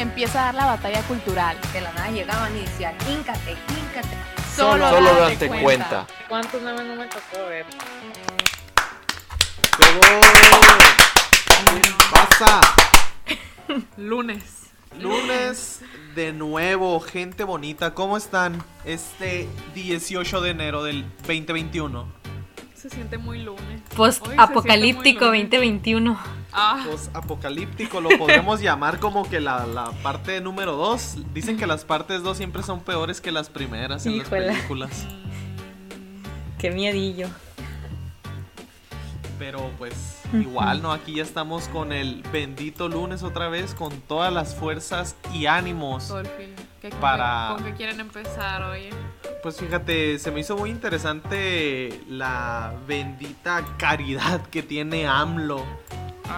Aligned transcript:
Empieza 0.00 0.40
a 0.40 0.44
dar 0.46 0.54
la 0.54 0.64
batalla 0.64 1.02
cultural. 1.02 1.58
De 1.74 1.82
la 1.82 1.92
nada 1.92 2.10
llegaban 2.10 2.56
y 2.56 2.60
decían, 2.60 2.94
híncate, 3.06 3.50
híncate. 3.50 4.16
Solo, 4.56 4.88
Solo 4.88 5.12
date 5.12 5.46
date 5.46 5.60
cuenta. 5.60 6.06
¿Cuántos 6.26 6.62
memes 6.62 6.86
no 6.86 6.96
me 6.96 7.04
tocó 7.04 7.44
ver? 7.50 7.66
Pasa. 12.10 12.60
Lunes. 13.98 14.70
Lunes 14.98 15.82
de 16.14 16.32
nuevo, 16.32 16.98
gente 17.00 17.44
bonita, 17.44 17.92
¿cómo 17.92 18.16
están? 18.16 18.64
Este 18.86 19.48
18 19.74 20.40
de 20.40 20.50
enero 20.50 20.82
del 20.82 21.04
2021. 21.26 22.10
Se 22.74 22.88
siente 22.88 23.18
muy 23.18 23.42
lunes. 23.42 23.82
Se 23.94 24.12
siente 24.12 24.46
muy 24.46 25.42
2021. 25.50 26.39
Ah, 26.52 26.84
apocalíptico, 27.14 28.00
lo 28.00 28.10
podemos 28.18 28.60
llamar 28.62 28.98
como 28.98 29.28
que 29.28 29.40
la, 29.40 29.66
la 29.66 29.90
parte 30.02 30.40
número 30.40 30.76
2. 30.76 31.32
Dicen 31.34 31.56
que 31.56 31.66
las 31.66 31.84
partes 31.84 32.22
2 32.22 32.36
siempre 32.36 32.62
son 32.62 32.80
peores 32.80 33.20
que 33.20 33.30
las 33.32 33.48
primeras 33.50 34.04
en 34.06 34.12
Híjole. 34.14 34.46
las 34.46 34.56
películas. 34.56 35.06
Qué 36.58 36.70
miedillo. 36.70 37.28
Pero 39.38 39.70
pues 39.78 39.94
igual, 40.34 40.82
¿no? 40.82 40.92
Aquí 40.92 41.14
ya 41.14 41.22
estamos 41.22 41.68
con 41.68 41.92
el 41.92 42.22
bendito 42.30 42.88
lunes 42.88 43.22
otra 43.22 43.48
vez, 43.48 43.74
con 43.74 43.98
todas 44.02 44.30
las 44.32 44.54
fuerzas 44.54 45.16
y 45.32 45.46
ánimos. 45.46 46.10
el 46.10 46.26
film. 46.26 46.50
¿Qué- 46.82 46.90
con 46.90 47.00
Para- 47.00 47.54
qué- 47.56 47.62
¿Con 47.62 47.64
qué 47.72 47.76
quieren 47.76 48.00
empezar, 48.00 48.62
oye? 48.64 48.90
Pues 49.42 49.56
fíjate, 49.56 50.18
se 50.18 50.30
me 50.30 50.40
hizo 50.40 50.56
muy 50.58 50.68
interesante 50.70 52.02
la 52.08 52.74
bendita 52.86 53.64
caridad 53.78 54.42
que 54.48 54.62
tiene 54.62 55.06
AMLO 55.06 55.64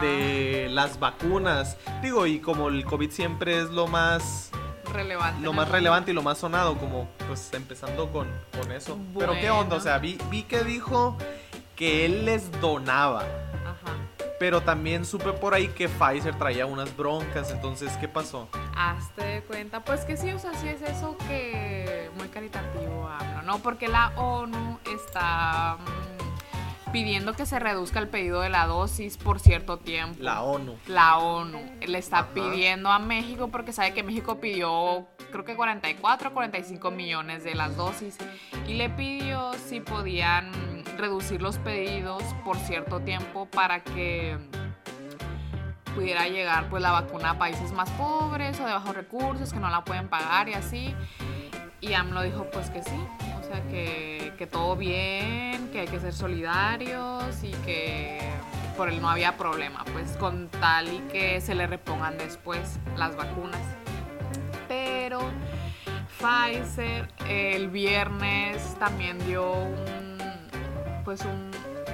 de 0.00 0.68
las 0.70 0.98
vacunas. 0.98 1.76
Digo, 2.02 2.26
y 2.26 2.40
como 2.40 2.68
el 2.68 2.84
COVID 2.84 3.10
siempre 3.10 3.60
es 3.60 3.70
lo 3.70 3.86
más 3.86 4.50
Relevante. 4.92 5.42
lo 5.42 5.52
más 5.52 5.66
el 5.66 5.72
relevante 5.72 6.10
y 6.10 6.14
lo 6.14 6.22
más 6.22 6.38
sonado, 6.38 6.76
como 6.76 7.08
pues 7.26 7.52
empezando 7.54 8.10
con, 8.10 8.28
con 8.58 8.72
eso. 8.72 8.98
Pero 9.18 9.32
qué 9.32 9.50
onda, 9.50 9.76
o 9.76 9.80
sea, 9.80 9.98
vi, 9.98 10.18
vi 10.30 10.42
que 10.42 10.64
dijo 10.64 11.16
que 11.76 12.04
él 12.04 12.26
les 12.26 12.50
donaba. 12.60 13.20
Ajá. 13.20 13.96
Pero 14.38 14.60
también 14.62 15.04
supe 15.04 15.32
por 15.32 15.54
ahí 15.54 15.68
que 15.68 15.88
Pfizer 15.88 16.34
traía 16.36 16.66
unas 16.66 16.94
broncas, 16.96 17.50
entonces, 17.50 17.92
¿qué 17.98 18.08
pasó? 18.08 18.48
Hazte 18.76 19.22
de 19.24 19.42
cuenta, 19.42 19.84
pues 19.84 20.04
que 20.04 20.16
sí, 20.16 20.32
o 20.32 20.38
sea, 20.38 20.52
sí 20.54 20.68
es 20.68 20.82
eso 20.82 21.16
que 21.28 22.10
muy 22.18 22.28
caritativo 22.28 23.08
hablo, 23.08 23.42
¿no? 23.42 23.58
Porque 23.60 23.88
la 23.88 24.08
ONU 24.16 24.78
está 24.92 25.78
pidiendo 26.92 27.32
que 27.32 27.46
se 27.46 27.58
reduzca 27.58 27.98
el 27.98 28.08
pedido 28.08 28.42
de 28.42 28.50
la 28.50 28.66
dosis 28.66 29.16
por 29.16 29.40
cierto 29.40 29.78
tiempo. 29.78 30.16
La 30.20 30.42
ONU. 30.42 30.76
La 30.86 31.18
ONU 31.18 31.58
le 31.86 31.98
está 31.98 32.18
Ajá. 32.20 32.28
pidiendo 32.34 32.90
a 32.90 32.98
México 32.98 33.48
porque 33.48 33.72
sabe 33.72 33.94
que 33.94 34.02
México 34.02 34.38
pidió 34.38 35.06
creo 35.30 35.44
que 35.44 35.56
44 35.56 36.28
o 36.28 36.32
45 36.32 36.90
millones 36.90 37.42
de 37.44 37.54
las 37.54 37.76
dosis 37.76 38.18
y 38.66 38.74
le 38.74 38.90
pidió 38.90 39.52
si 39.54 39.80
podían 39.80 40.84
reducir 40.98 41.40
los 41.40 41.58
pedidos 41.58 42.22
por 42.44 42.56
cierto 42.58 43.00
tiempo 43.00 43.46
para 43.46 43.82
que 43.82 44.36
pudiera 45.94 46.26
llegar 46.28 46.68
pues 46.68 46.82
la 46.82 46.90
vacuna 46.90 47.30
a 47.30 47.38
países 47.38 47.72
más 47.72 47.88
pobres 47.90 48.58
o 48.60 48.66
de 48.66 48.72
bajos 48.72 48.94
recursos 48.94 49.52
que 49.52 49.58
no 49.58 49.70
la 49.70 49.84
pueden 49.84 50.08
pagar 50.08 50.48
y 50.48 50.54
así. 50.54 50.94
Y 51.82 51.94
AMLO 51.94 52.22
dijo 52.22 52.46
pues 52.52 52.70
que 52.70 52.82
sí, 52.82 53.06
o 53.40 53.42
sea 53.42 53.60
que, 53.68 54.32
que 54.38 54.46
todo 54.46 54.76
bien, 54.76 55.68
que 55.72 55.80
hay 55.80 55.88
que 55.88 55.98
ser 55.98 56.12
solidarios 56.12 57.42
y 57.42 57.50
que 57.66 58.20
por 58.76 58.88
él 58.88 59.02
no 59.02 59.10
había 59.10 59.36
problema, 59.36 59.84
pues 59.92 60.16
con 60.16 60.48
tal 60.48 60.92
y 60.92 60.98
que 61.10 61.40
se 61.40 61.56
le 61.56 61.66
repongan 61.66 62.16
después 62.18 62.78
las 62.96 63.16
vacunas. 63.16 63.60
Pero 64.68 65.20
Pfizer 66.18 67.08
el 67.28 67.68
viernes 67.68 68.76
también 68.78 69.18
dio 69.26 69.52
un 69.52 70.18
pues 71.04 71.22
un 71.24 71.50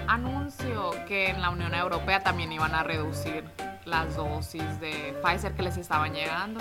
anuncio 0.09 0.91
que 1.07 1.29
en 1.29 1.41
la 1.41 1.51
Unión 1.51 1.75
Europea 1.75 2.23
también 2.23 2.51
iban 2.51 2.75
a 2.75 2.83
reducir 2.83 3.45
las 3.85 4.17
dosis 4.17 4.81
de 4.81 5.17
Pfizer 5.23 5.55
que 5.55 5.63
les 5.63 5.77
estaban 5.77 6.13
llegando. 6.13 6.61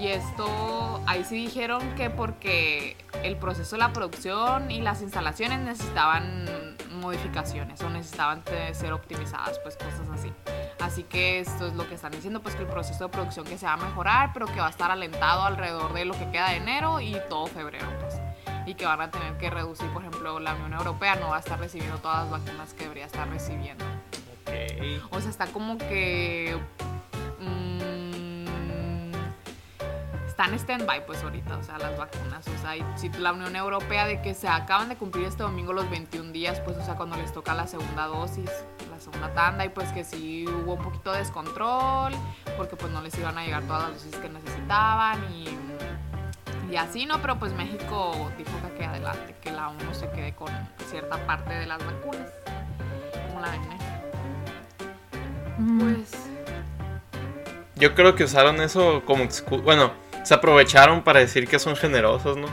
Y 0.00 0.08
esto, 0.08 1.00
ahí 1.06 1.24
sí 1.24 1.36
dijeron 1.36 1.94
que 1.94 2.10
porque 2.10 2.96
el 3.22 3.36
proceso 3.36 3.76
de 3.76 3.80
la 3.80 3.92
producción 3.92 4.70
y 4.70 4.80
las 4.80 5.02
instalaciones 5.02 5.60
necesitaban 5.60 6.76
modificaciones 7.00 7.80
o 7.82 7.90
necesitaban 7.90 8.42
ser 8.72 8.92
optimizadas, 8.92 9.58
pues 9.60 9.76
cosas 9.76 10.08
así. 10.12 10.32
Así 10.80 11.04
que 11.04 11.40
esto 11.40 11.66
es 11.66 11.74
lo 11.74 11.88
que 11.88 11.94
están 11.94 12.12
diciendo, 12.12 12.40
pues 12.40 12.54
que 12.54 12.62
el 12.62 12.68
proceso 12.68 13.04
de 13.04 13.10
producción 13.10 13.44
que 13.44 13.58
se 13.58 13.66
va 13.66 13.74
a 13.74 13.76
mejorar, 13.76 14.30
pero 14.32 14.46
que 14.46 14.60
va 14.60 14.66
a 14.66 14.70
estar 14.70 14.90
alentado 14.90 15.42
alrededor 15.42 15.92
de 15.92 16.04
lo 16.04 16.14
que 16.14 16.30
queda 16.30 16.50
de 16.50 16.56
enero 16.56 17.00
y 17.00 17.16
todo 17.28 17.46
febrero, 17.46 17.86
pues. 18.00 18.21
Y 18.66 18.74
que 18.74 18.86
van 18.86 19.00
a 19.00 19.10
tener 19.10 19.36
que 19.38 19.50
reducir, 19.50 19.88
por 19.90 20.02
ejemplo, 20.02 20.38
la 20.40 20.54
Unión 20.54 20.74
Europea 20.74 21.16
no 21.16 21.30
va 21.30 21.36
a 21.36 21.40
estar 21.40 21.58
recibiendo 21.58 21.98
todas 21.98 22.30
las 22.30 22.30
vacunas 22.30 22.74
que 22.74 22.84
debería 22.84 23.06
estar 23.06 23.28
recibiendo. 23.28 23.84
O 25.10 25.20
sea, 25.20 25.30
está 25.30 25.46
como 25.46 25.78
que. 25.78 26.58
mm, 27.40 28.02
está 30.26 30.46
en 30.46 30.54
stand-by, 30.54 31.06
pues 31.06 31.22
ahorita, 31.22 31.56
o 31.56 31.62
sea, 31.62 31.78
las 31.78 31.96
vacunas. 31.98 32.46
O 32.48 32.58
sea, 32.58 32.76
y 32.76 32.84
si 32.96 33.08
la 33.10 33.32
Unión 33.32 33.54
Europea 33.56 34.06
de 34.06 34.20
que 34.22 34.34
se 34.34 34.48
acaban 34.48 34.88
de 34.88 34.96
cumplir 34.96 35.26
este 35.26 35.42
domingo 35.42 35.72
los 35.72 35.88
21 35.90 36.32
días, 36.32 36.60
pues, 36.60 36.76
o 36.76 36.84
sea, 36.84 36.94
cuando 36.96 37.16
les 37.16 37.32
toca 37.32 37.54
la 37.54 37.66
segunda 37.66 38.06
dosis, 38.06 38.50
la 38.90 39.00
segunda 39.00 39.32
tanda, 39.34 39.64
y 39.64 39.68
pues 39.68 39.90
que 39.92 40.04
sí 40.04 40.46
hubo 40.46 40.74
un 40.74 40.82
poquito 40.82 41.12
de 41.12 41.18
descontrol, 41.18 42.12
porque 42.56 42.76
pues 42.76 42.92
no 42.92 43.02
les 43.02 43.16
iban 43.18 43.36
a 43.38 43.44
llegar 43.44 43.62
todas 43.64 43.90
las 43.90 44.04
dosis 44.04 44.16
que 44.16 44.28
necesitaban 44.28 45.32
y. 45.32 45.71
Y 46.72 46.76
así, 46.76 47.04
¿no? 47.04 47.20
Pero 47.20 47.38
pues 47.38 47.52
México 47.52 48.30
dijo 48.38 48.50
que 48.62 48.66
aquí 48.74 48.82
adelante, 48.84 49.34
que 49.42 49.52
la 49.52 49.68
ONU 49.68 49.94
se 49.94 50.08
quede 50.10 50.32
con 50.34 50.48
cierta 50.90 51.18
parte 51.26 51.52
de 51.52 51.66
las 51.66 51.84
vacunas. 51.84 52.30
¿Cómo 53.28 53.40
la 53.40 53.50
ven? 53.50 53.60
Mm. 55.58 55.80
Pues 55.80 56.10
Yo 57.76 57.94
creo 57.94 58.14
que 58.14 58.24
usaron 58.24 58.60
eso 58.62 59.02
como 59.04 59.22
excu- 59.24 59.62
Bueno, 59.62 59.92
se 60.24 60.32
aprovecharon 60.34 61.02
para 61.02 61.20
decir 61.20 61.46
que 61.46 61.58
son 61.58 61.76
generosos, 61.76 62.36
¿no? 62.38 62.46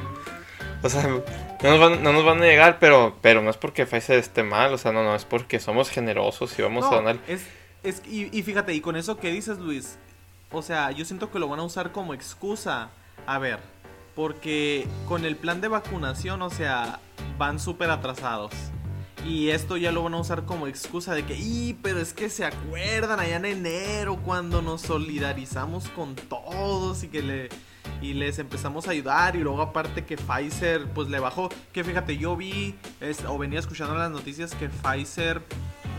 O 0.83 0.89
sea, 0.89 1.07
no 1.07 1.21
nos 1.61 1.79
van, 1.79 2.03
no 2.03 2.11
nos 2.13 2.25
van 2.25 2.41
a 2.41 2.45
llegar, 2.45 2.77
pero, 2.79 3.15
pero 3.21 3.41
no 3.41 3.49
es 3.49 3.57
porque 3.57 3.85
Pfizer 3.85 4.17
esté 4.19 4.43
mal, 4.43 4.73
o 4.73 4.77
sea, 4.77 4.91
no, 4.91 5.03
no, 5.03 5.15
es 5.15 5.25
porque 5.25 5.59
somos 5.59 5.89
generosos 5.89 6.57
y 6.57 6.61
vamos 6.61 6.85
a 6.85 6.89
No, 6.89 6.95
donar. 6.97 7.17
es, 7.27 7.45
es, 7.83 8.01
y, 8.05 8.37
y 8.37 8.43
fíjate, 8.43 8.73
y 8.73 8.81
con 8.81 8.95
eso 8.95 9.17
que 9.17 9.29
dices, 9.31 9.59
Luis, 9.59 9.97
o 10.51 10.61
sea, 10.61 10.91
yo 10.91 11.03
siento 11.05 11.31
que 11.31 11.39
lo 11.39 11.47
van 11.47 11.59
a 11.59 11.63
usar 11.63 11.91
como 11.91 12.13
excusa. 12.13 12.89
A 13.27 13.39
ver, 13.39 13.59
porque 14.15 14.87
con 15.07 15.25
el 15.25 15.35
plan 15.35 15.61
de 15.61 15.67
vacunación, 15.67 16.41
o 16.41 16.49
sea, 16.49 16.99
van 17.37 17.59
súper 17.59 17.89
atrasados. 17.89 18.51
Y 19.25 19.49
esto 19.49 19.75
ya 19.75 19.91
lo 19.91 20.03
van 20.03 20.13
a 20.13 20.17
usar 20.17 20.45
como 20.45 20.67
excusa 20.67 21.13
de 21.13 21.25
que, 21.25 21.35
y, 21.35 21.77
pero 21.81 21.99
es 21.99 22.13
que 22.13 22.29
se 22.29 22.45
acuerdan 22.45 23.19
allá 23.19 23.35
en 23.35 23.45
enero 23.45 24.17
cuando 24.23 24.61
nos 24.61 24.81
solidarizamos 24.81 25.89
con 25.89 26.15
todos 26.15 27.03
y 27.03 27.09
que 27.09 27.21
le 27.21 27.49
y 28.01 28.13
les 28.13 28.39
empezamos 28.39 28.87
a 28.87 28.91
ayudar 28.91 29.35
y 29.35 29.39
luego 29.39 29.61
aparte 29.61 30.05
que 30.05 30.15
Pfizer 30.15 30.85
pues 30.93 31.09
le 31.09 31.19
bajó, 31.19 31.49
que 31.73 31.83
fíjate, 31.83 32.17
yo 32.17 32.37
vi 32.37 32.75
es- 33.01 33.25
o 33.25 33.37
venía 33.37 33.59
escuchando 33.59 33.93
las 33.95 34.09
noticias 34.09 34.55
que 34.55 34.69
Pfizer 34.69 35.41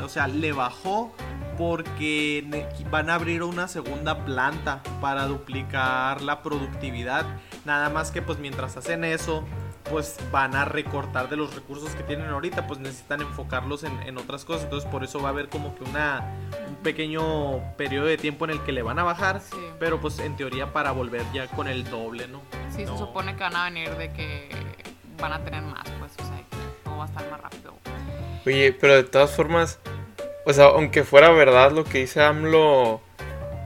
o 0.03 0.09
sea, 0.09 0.27
le 0.29 0.53
bajó 0.53 1.13
porque 1.59 2.65
van 2.91 3.11
a 3.11 3.15
abrir 3.15 3.43
una 3.43 3.69
segunda 3.69 4.25
planta 4.25 4.83
para 5.01 5.27
duplicar 5.27 6.23
la 6.23 6.43
productividad. 6.43 7.27
Nada 7.65 7.91
más 7.91 8.11
que 8.11 8.23
pues 8.23 8.39
mientras 8.39 8.77
hacen 8.79 9.05
eso, 9.05 9.45
pues 9.91 10.19
van 10.33 10.55
a 10.55 10.65
recortar 10.65 11.29
de 11.29 11.37
los 11.37 11.55
recursos 11.55 11.91
que 11.95 12.03
tienen 12.03 12.29
ahorita, 12.29 12.67
pues 12.67 12.81
necesitan 12.81 13.21
enfocarlos 13.21 13.85
en, 13.85 13.93
en 14.05 14.17
otras 14.17 14.45
cosas. 14.47 14.65
Entonces 14.65 14.89
por 14.91 15.05
eso 15.05 15.21
va 15.21 15.29
a 15.29 15.33
haber 15.33 15.49
como 15.51 15.75
que 15.75 15.85
una, 15.85 16.25
un 16.67 16.77
pequeño 16.77 17.61
periodo 17.77 18.07
de 18.07 18.17
tiempo 18.17 18.47
en 18.47 18.53
el 18.53 18.63
que 18.63 18.73
le 18.73 18.83
van 18.83 18.99
a 18.99 19.03
bajar. 19.03 19.41
Sí. 19.41 19.57
Pero 19.79 20.01
pues 20.01 20.19
en 20.19 20.37
teoría 20.37 20.73
para 20.73 20.93
volver 20.93 21.25
ya 21.35 21.47
con 21.49 21.69
el 21.69 21.85
doble, 21.85 22.27
¿no? 22.29 22.41
sí, 22.75 22.85
No. 22.85 22.93
se 22.93 22.99
supone 22.99 23.37
que 23.37 23.43
van 23.43 23.57
a 23.57 23.65
venir 23.65 23.91
de 23.97 24.11
que 24.13 24.49
van 25.21 25.35
a 25.35 25.45
tener 25.45 25.63
más, 25.63 25.85
pues, 25.99 26.13
o 26.15 26.23
sea, 26.23 26.43
todo 26.85 26.97
va 26.97 27.05
a 27.05 27.07
estar 27.07 27.31
más 27.31 27.41
rápido. 27.43 27.75
Oye, 28.47 28.73
pero 28.73 28.95
de 28.97 29.05
todas 29.05 29.31
formas, 29.33 29.79
o 30.47 30.53
sea, 30.53 30.67
aunque 30.67 31.05
fuera 31.05 31.31
verdad 31.31 31.73
lo 31.73 31.85
que 31.85 31.99
dice 31.99 32.23
AMLO, 32.23 33.01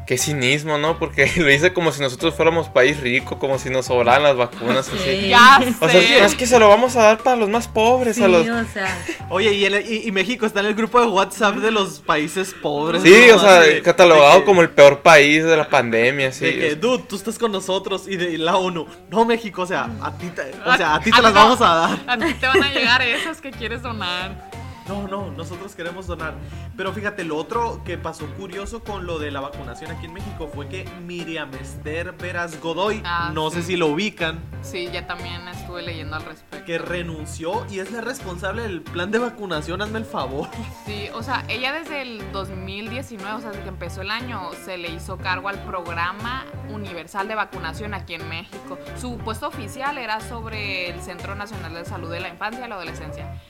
qué 0.07 0.19
cinismo, 0.19 0.77
¿no? 0.77 0.99
Porque 0.99 1.31
lo 1.37 1.47
dice 1.47 1.73
como 1.73 1.91
si 1.91 2.03
nosotros 2.03 2.35
fuéramos 2.35 2.69
país 2.69 3.01
rico, 3.01 3.39
como 3.39 3.59
si 3.59 3.71
nos 3.71 3.87
sobraran 3.87 4.23
las 4.25 4.37
vacunas 4.37 4.87
así. 4.89 4.99
Sí. 5.03 5.29
Ya 5.29 5.61
O 5.81 5.89
sea, 5.89 6.27
es 6.27 6.35
que 6.35 6.47
se 6.47 6.59
lo 6.59 6.69
vamos 6.69 6.95
a 6.97 7.03
dar 7.05 7.19
para 7.19 7.37
los 7.37 7.49
más 7.49 7.69
pobres, 7.69 8.17
Sí, 8.17 8.23
a 8.23 8.29
los... 8.29 8.47
o 8.47 8.65
sea, 8.71 8.99
Oye, 9.31 9.53
y, 9.55 9.65
el- 9.65 9.91
y- 9.91 10.07
y 10.07 10.13
México 10.13 10.45
está 10.45 10.61
en 10.61 10.67
el 10.67 10.75
grupo 10.75 11.01
de 11.01 11.07
WhatsApp 11.07 11.55
de 11.57 11.71
los 11.71 12.01
países 12.01 12.53
pobres. 12.61 13.01
Sí, 13.03 13.27
¿no? 13.31 13.37
o 13.37 13.39
sea, 13.39 13.61
De- 13.61 13.81
catalogado 13.81 14.35
de 14.35 14.39
que- 14.41 14.45
como 14.45 14.61
el 14.61 14.69
peor 14.69 15.01
país 15.01 15.43
de 15.43 15.57
la 15.57 15.71
pandemia, 15.71 16.33
sí. 16.33 16.45
De 16.47 16.59
que, 16.59 16.75
dude, 16.77 17.05
tú 17.09 17.17
estás 17.17 17.39
con 17.39 17.51
nosotros 17.51 18.07
y 18.07 18.17
de 18.17 18.37
la 18.37 18.57
ONU. 18.57 18.87
No, 19.11 19.25
México, 19.25 19.63
o 19.63 19.67
sea, 19.67 19.89
a 20.03 20.13
ti 20.19 20.27
te, 20.35 20.43
o 20.67 20.71
A- 20.71 20.77
sea, 20.77 20.97
a 20.97 21.01
ti 21.01 21.11
a 21.13 21.17
te 21.17 21.23
las 21.23 21.33
no. 21.33 21.41
vamos 21.41 21.61
a 21.63 21.75
dar. 21.75 21.99
A 22.07 22.19
ti 22.19 22.35
te 22.35 22.47
van 22.47 22.63
a 22.63 22.69
llegar 22.73 23.01
esas 23.01 23.41
que 23.41 23.53
quieres 23.53 23.81
donar. 23.81 24.51
No, 24.89 25.09
no, 25.09 25.31
nosotros 25.31 25.75
queremos 25.75 26.07
donar. 26.07 26.35
Pero 26.77 26.93
fíjate, 26.93 27.25
lo 27.25 27.37
otro 27.37 27.83
que 27.85 27.97
pasó 27.97 28.27
curioso 28.37 28.85
con 28.85 29.07
lo 29.07 29.19
de 29.19 29.31
la 29.31 29.41
vacunación 29.41 29.91
aquí 29.91 30.07
en 30.07 30.13
México 30.13 30.51
fue 30.55 30.69
que 30.69 30.85
Miriam 31.07 31.51
Esther 31.55 32.13
Veras 32.13 32.61
Godoy, 32.61 33.01
Ah, 33.05 33.31
no 33.33 33.51
sí. 33.51 33.57
sé 33.57 33.63
si 33.63 33.77
lo 33.77 33.87
ubican, 33.89 34.41
Sí, 34.63 34.89
ya 34.93 35.07
también 35.07 35.47
estuve 35.49 35.83
leyendo 35.83 36.17
al 36.17 36.25
respecto. 36.25 36.65
que 36.67 36.79
renunció 36.79 37.67
y 37.71 37.79
es 37.79 37.91
la 37.93 38.01
responsable 38.01 38.63
del 38.63 38.83
plan 38.83 39.11
de 39.11 39.19
vacunación, 39.19 39.81
hazme 39.83 39.99
el 40.01 40.05
favor. 40.05 40.49
Sí, 40.87 41.09
o 41.15 41.23
sea, 41.23 41.45
ella 41.49 41.73
desde 41.73 42.03
el 42.03 42.31
2019, 42.33 43.33
o 43.37 43.41
sea, 43.41 43.51
desde 43.51 43.63
que 43.63 43.69
empezó 43.71 44.03
el 44.03 44.11
año, 44.11 44.51
se 44.65 44.77
le 44.77 44.89
hizo 44.91 45.17
cargo 45.17 45.49
al 45.49 45.63
programa 45.65 46.45
universal 46.71 47.27
de 47.29 47.35
vacunación 47.35 47.95
aquí 47.95 48.15
en 48.15 48.29
México. 48.29 48.79
Su 49.01 49.17
puesto 49.19 49.49
oficial 49.49 49.97
era 49.97 50.21
sobre 50.21 50.91
el 50.91 51.01
Centro 51.01 51.35
Nacional 51.35 51.73
de 51.75 51.85
Salud 51.87 52.11
de 52.11 52.21
la 52.21 52.29
Infancia 52.29 52.65
y 52.67 52.69
la 52.69 52.75
Adolescencia. 52.75 53.41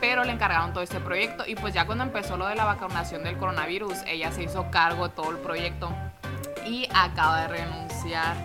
Pero 0.00 0.22
le 0.24 0.30
encargaron 0.32 0.72
todo 0.78 0.84
este 0.84 1.00
proyecto 1.00 1.42
y 1.44 1.56
pues 1.56 1.74
ya 1.74 1.86
cuando 1.86 2.04
empezó 2.04 2.36
lo 2.36 2.46
de 2.46 2.54
la 2.54 2.64
vacunación 2.64 3.24
del 3.24 3.36
coronavirus, 3.36 3.94
ella 4.06 4.30
se 4.30 4.44
hizo 4.44 4.70
cargo 4.70 5.08
de 5.08 5.14
todo 5.16 5.32
el 5.32 5.38
proyecto 5.38 5.90
y 6.64 6.88
acaba 6.94 7.40
de 7.42 7.48
renunciar. 7.48 8.36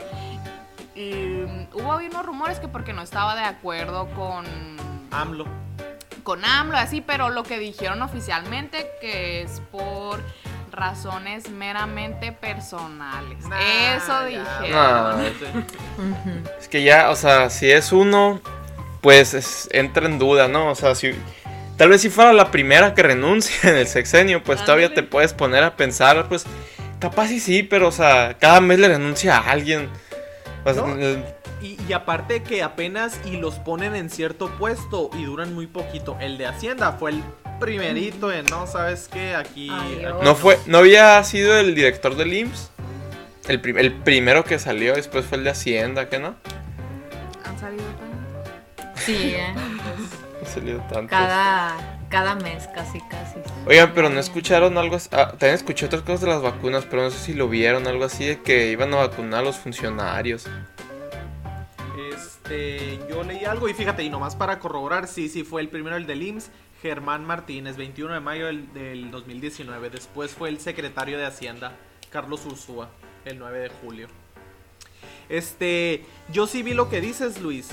Y, 0.96 1.14
mm, 1.14 1.68
hubo 1.74 1.98
unos 1.98 2.26
rumores 2.26 2.60
que 2.60 2.68
porque 2.68 2.92
no 2.92 3.04
estaba 3.04 3.36
de 3.36 3.44
acuerdo 3.44 4.08
con 4.16 4.46
AMLO. 5.12 5.46
con 6.24 6.44
AMLO, 6.44 6.76
así, 6.76 7.02
pero 7.02 7.30
lo 7.30 7.44
que 7.44 7.60
dijeron 7.60 8.02
oficialmente 8.02 8.90
que 9.00 9.44
es 9.44 9.62
por 9.72 10.20
razones 10.72 11.52
meramente 11.52 12.32
personales. 12.32 13.46
Nah, 13.46 13.60
Eso 13.60 14.24
dijeron. 14.26 14.72
Nah. 14.72 15.24
Es 16.60 16.68
que 16.68 16.82
ya, 16.82 17.12
o 17.12 17.16
sea, 17.16 17.52
si 17.52 17.70
es 17.70 17.92
uno, 17.92 18.42
pues 19.02 19.36
es- 19.36 19.70
entra 19.72 20.08
en 20.08 20.18
duda, 20.18 20.48
¿no? 20.48 20.70
O 20.72 20.76
sea, 20.76 20.96
si 20.96 21.14
tal 21.84 21.90
vez 21.90 22.00
si 22.02 22.10
fuera 22.10 22.32
la 22.32 22.50
primera 22.50 22.94
que 22.94 23.04
renuncia 23.04 23.70
en 23.70 23.76
el 23.76 23.88
sexenio, 23.88 24.42
pues 24.42 24.64
todavía 24.64 24.86
Ándale. 24.88 25.02
te 25.02 25.10
puedes 25.12 25.34
poner 25.34 25.66
a 25.66 25.76
pensar, 25.76 26.30
pues 26.30 26.46
capaz 26.98 27.30
y 27.32 27.42
sí, 27.42 27.62
pero 27.62 27.90
o 27.90 27.92
sea, 27.92 28.38
cada 28.40 28.62
mes 28.62 28.80
le 28.80 28.88
renuncia 28.88 29.38
a 29.38 29.52
alguien. 29.52 29.90
O 30.64 30.74
sea, 30.74 30.84
No. 30.84 30.96
el- 30.96 31.26
Y, 31.62 31.78
y 31.90 31.92
aparte 31.92 32.42
que 32.42 32.64
apenas 32.64 33.20
y 33.26 33.36
los 33.36 33.56
ponen 33.56 33.98
en 33.98 34.10
cierto 34.10 34.50
puesto 34.58 35.10
y 35.14 35.26
duran 35.26 35.54
muy 35.54 35.68
poquito. 35.68 36.16
El 36.22 36.38
de 36.38 36.48
Hacienda 36.48 36.94
fue 36.94 37.12
el 37.12 37.24
primerito 37.60 38.32
en, 38.32 38.46
no, 38.46 38.66
¿sabes 38.66 39.10
qué? 39.12 39.36
Aquí... 39.36 39.70
Adiós. 39.70 40.24
no 40.24 40.36
fue, 40.36 40.58
no 40.68 40.78
había 40.78 41.22
sido 41.26 41.58
el 41.58 41.76
director 41.76 42.16
del 42.16 42.32
IMSS. 42.34 42.70
El, 43.50 43.60
prim- 43.60 43.78
el 43.78 43.92
primero 43.92 44.46
que 44.46 44.58
salió, 44.58 44.96
después 44.96 45.26
fue 45.26 45.38
el 45.38 45.44
de 45.44 45.50
Hacienda, 45.50 46.08
¿qué 46.08 46.18
no? 46.20 46.36
Han 47.44 47.60
salido 47.60 47.84
tanto. 47.84 48.96
sí, 48.96 49.34
¿eh? 49.36 49.54
Cada, 51.08 52.00
cada 52.10 52.36
mes 52.36 52.68
casi, 52.74 53.00
casi. 53.02 53.40
Oigan, 53.66 53.92
pero 53.94 54.10
no 54.10 54.20
escucharon 54.20 54.78
algo 54.78 54.96
así. 54.96 55.10
ah, 55.12 55.30
también 55.32 55.56
escuché 55.56 55.86
otras 55.86 56.02
cosas 56.02 56.22
de 56.22 56.28
las 56.28 56.42
vacunas, 56.42 56.86
pero 56.86 57.04
no 57.04 57.10
sé 57.10 57.20
si 57.20 57.34
lo 57.34 57.50
vieron, 57.50 57.88
algo 57.88 58.06
así 58.06 58.26
de 58.26 58.42
que 58.42 58.72
iban 58.72 58.94
a 58.94 58.98
vacunar 58.98 59.42
a 59.42 59.44
los 59.44 59.58
funcionarios. 59.58 60.46
Este, 62.14 63.00
yo 63.10 63.24
leí 63.24 63.46
algo 63.46 63.70
y 63.70 63.74
fíjate, 63.74 64.04
y 64.04 64.10
nomás 64.10 64.36
para 64.36 64.60
corroborar, 64.60 65.08
sí, 65.08 65.30
sí, 65.30 65.44
fue 65.44 65.62
el 65.62 65.70
primero 65.70 65.96
el 65.96 66.06
del 66.06 66.22
IMSS, 66.22 66.52
Germán 66.82 67.26
Martínez, 67.26 67.78
21 67.78 68.14
de 68.14 68.20
mayo 68.20 68.46
del, 68.48 68.74
del 68.74 69.12
2019. 69.12 69.90
Después 69.90 70.32
fue 70.32 70.50
el 70.50 70.60
secretario 70.60 71.18
de 71.18 71.26
Hacienda, 71.26 71.74
Carlos 72.10 72.46
Ursúa, 72.46 72.90
el 73.26 73.40
9 73.40 73.60
de 73.60 73.70
julio. 73.70 74.08
Este, 75.30 76.06
yo 76.32 76.48
sí 76.48 76.64
vi 76.64 76.74
lo 76.74 76.90
que 76.90 77.02
dices, 77.02 77.42
Luis, 77.42 77.70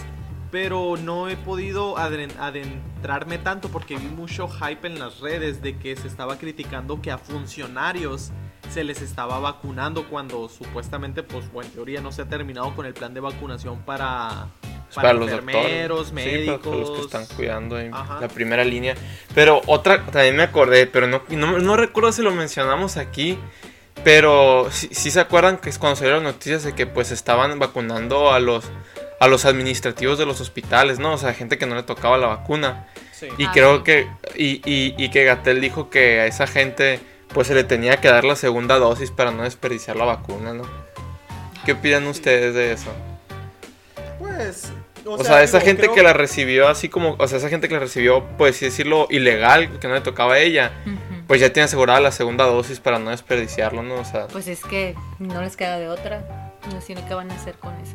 pero 0.51 0.97
no 0.97 1.29
he 1.29 1.37
podido 1.37 1.97
adentrarme 1.97 3.39
tanto 3.39 3.69
porque 3.69 3.97
vi 3.97 4.07
mucho 4.07 4.49
hype 4.49 4.87
en 4.87 4.99
las 4.99 5.21
redes 5.21 5.63
de 5.63 5.79
que 5.79 5.97
se 5.97 6.09
estaba 6.09 6.39
criticando 6.39 7.01
que 7.01 7.11
a 7.11 7.19
funcionarios 7.19 8.33
se 8.71 8.85
les 8.85 9.03
estaba 9.03 9.39
vacunando 9.39 10.09
cuando 10.09 10.49
supuestamente, 10.49 11.23
pues, 11.23 11.45
o 11.53 11.63
en 11.63 11.71
teoría 11.71 12.01
no 12.01 12.13
se 12.13 12.23
ha 12.23 12.29
terminado 12.29 12.75
con 12.75 12.87
el 12.87 12.95
plan 12.95 13.15
de 13.15 13.21
vacunación 13.21 13.83
para, 13.83 14.49
Para, 14.95 15.13
los 15.13 15.29
enfermeros, 15.29 16.13
médicos. 16.13 16.61
Sí, 16.63 16.69
para 16.69 16.77
los 16.77 16.91
que 16.91 17.01
están 17.01 17.27
cuidando 17.37 17.79
en 17.79 17.93
Ajá. 17.95 18.21
la 18.21 18.29
primera 18.29 18.65
línea. 18.65 18.95
Pero 19.35 19.61
otra, 19.67 20.07
también 20.07 20.37
me 20.37 20.45
acordé, 20.45 20.87
pero 20.87 21.07
no, 21.07 21.23
no, 21.31 21.59
no 21.59 21.77
recuerdo 21.77 22.13
si 22.13 22.23
lo 22.23 22.33
mencionamos 22.33 22.97
aquí. 22.97 23.39
Pero 24.05 24.69
sí, 24.71 24.89
sí 24.93 25.11
se 25.11 25.21
acuerdan 25.21 25.59
que 25.59 25.69
es 25.69 25.79
cuando 25.79 25.97
salieron 25.97 26.25
las 26.25 26.35
noticias 26.35 26.63
de 26.63 26.75
que 26.75 26.87
pues 26.87 27.11
estaban 27.11 27.59
vacunando 27.59 28.33
a 28.33 28.41
los 28.41 28.65
a 29.21 29.29
los 29.29 29.45
administrativos 29.45 30.19
de 30.19 30.27
los 30.27 30.41
hospitales, 30.41 30.99
¿no? 30.99 31.13
O 31.13 31.19
sea, 31.19 31.33
gente 31.35 31.57
que 31.59 31.67
no 31.67 31.77
le 31.77 31.85
tocaba 31.85 32.19
la 32.19 32.27
vacuna. 32.27 32.87
Sí. 33.13 33.29
Y 33.39 33.45
Ah, 33.45 33.51
creo 33.55 33.77
sí. 33.79 33.83
que 33.85 34.07
y, 34.35 34.47
y, 34.69 34.95
y 34.99 35.11
que 35.11 35.25
Gatel 35.25 35.61
dijo 35.61 35.89
que 35.91 36.21
a 36.21 36.27
esa 36.27 36.47
gente 36.49 36.99
pues 37.33 37.47
se 37.47 37.55
le 37.55 37.63
tenía 37.63 37.99
que 38.01 38.09
dar 38.09 38.25
la 38.25 38.35
segunda 38.35 38.79
dosis 38.79 39.13
para 39.13 39.31
no 39.31 39.45
desperdiciar 39.45 39.95
la 39.97 40.05
vacuna, 40.05 40.53
¿no? 40.53 40.65
¿Qué 41.65 41.73
opinan 41.73 42.07
ustedes 42.09 42.55
de 42.55 42.73
eso? 42.73 42.91
Pues, 44.19 44.73
O, 45.05 45.23
sea, 45.23 45.43
esa 45.43 45.59
digo, 45.59 45.67
gente 45.67 45.83
creo- 45.83 45.95
que 45.95 46.03
la 46.03 46.13
recibió 46.13 46.69
así 46.69 46.89
como, 46.89 47.15
o 47.19 47.29
sea, 47.29 47.39
esa 47.39 47.49
gente 47.49 47.69
que 47.69 47.75
la 47.75 47.81
recibió, 47.81 48.25
pues 48.39 48.57
así 48.57 48.65
decirlo, 48.65 49.07
ilegal, 49.11 49.79
que 49.79 49.87
no 49.89 49.95
le 49.95 50.01
tocaba 50.01 50.35
a 50.35 50.39
ella, 50.39 50.73
Ujú. 50.87 50.97
pues 51.27 51.41
ya 51.41 51.53
tiene 51.53 51.65
asegurada 51.67 52.01
la 52.01 52.11
segunda 52.13 52.45
dosis 52.47 52.81
para 52.81 52.99
no 52.99 53.11
desperdiciarlo, 53.11 53.83
¿no? 53.83 53.95
O 53.97 54.05
sea, 54.05 54.27
Pues 54.29 54.49
es 54.49 54.65
que 54.65 54.95
no 55.19 55.41
les 55.43 55.57
queda 55.57 55.79
de 55.79 55.89
otra. 55.89 56.53
No 56.73 56.81
sé 56.81 56.95
qué 57.07 57.15
van 57.15 57.31
a 57.31 57.35
hacer 57.35 57.55
con 57.55 57.75
eso. 57.81 57.95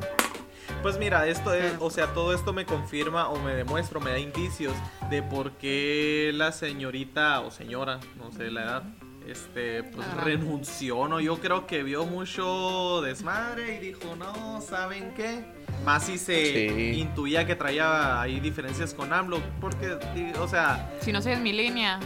Pues 0.86 1.00
mira, 1.00 1.26
esto 1.26 1.52
es, 1.52 1.74
o 1.80 1.90
sea, 1.90 2.14
todo 2.14 2.32
esto 2.32 2.54
me 2.54 2.64
confirma 2.64 3.30
o 3.30 3.40
me 3.40 3.56
demuestra, 3.56 3.98
o 3.98 4.02
me 4.04 4.12
da 4.12 4.20
indicios 4.20 4.72
de 5.10 5.24
por 5.24 5.54
qué 5.54 6.30
la 6.32 6.52
señorita 6.52 7.40
o 7.40 7.50
señora, 7.50 8.00
no 8.20 8.32
sé 8.32 8.52
la 8.52 8.62
edad, 8.66 8.84
este, 9.28 9.82
pues 9.82 10.06
Ah. 10.16 10.22
renunció, 10.24 11.08
¿no? 11.08 11.20
Yo 11.20 11.40
creo 11.40 11.66
que 11.66 11.82
vio 11.82 12.06
mucho 12.06 13.02
desmadre 13.02 13.78
y 13.78 13.80
dijo, 13.80 14.16
no, 14.16 14.62
¿saben 14.62 15.12
qué? 15.16 15.44
Más 15.84 16.04
si 16.04 16.20
se 16.20 16.70
Sí. 16.70 17.00
intuía 17.00 17.48
que 17.48 17.56
traía 17.56 18.22
ahí 18.22 18.40
diferencias 18.40 18.94
con 18.94 19.12
AMLO, 19.12 19.40
porque, 19.60 19.98
o 20.40 20.48
sea, 20.48 20.92
Si 21.02 21.12
no 21.12 21.20
sigues 21.20 21.40
mi 21.40 21.52
línea, 21.52 22.00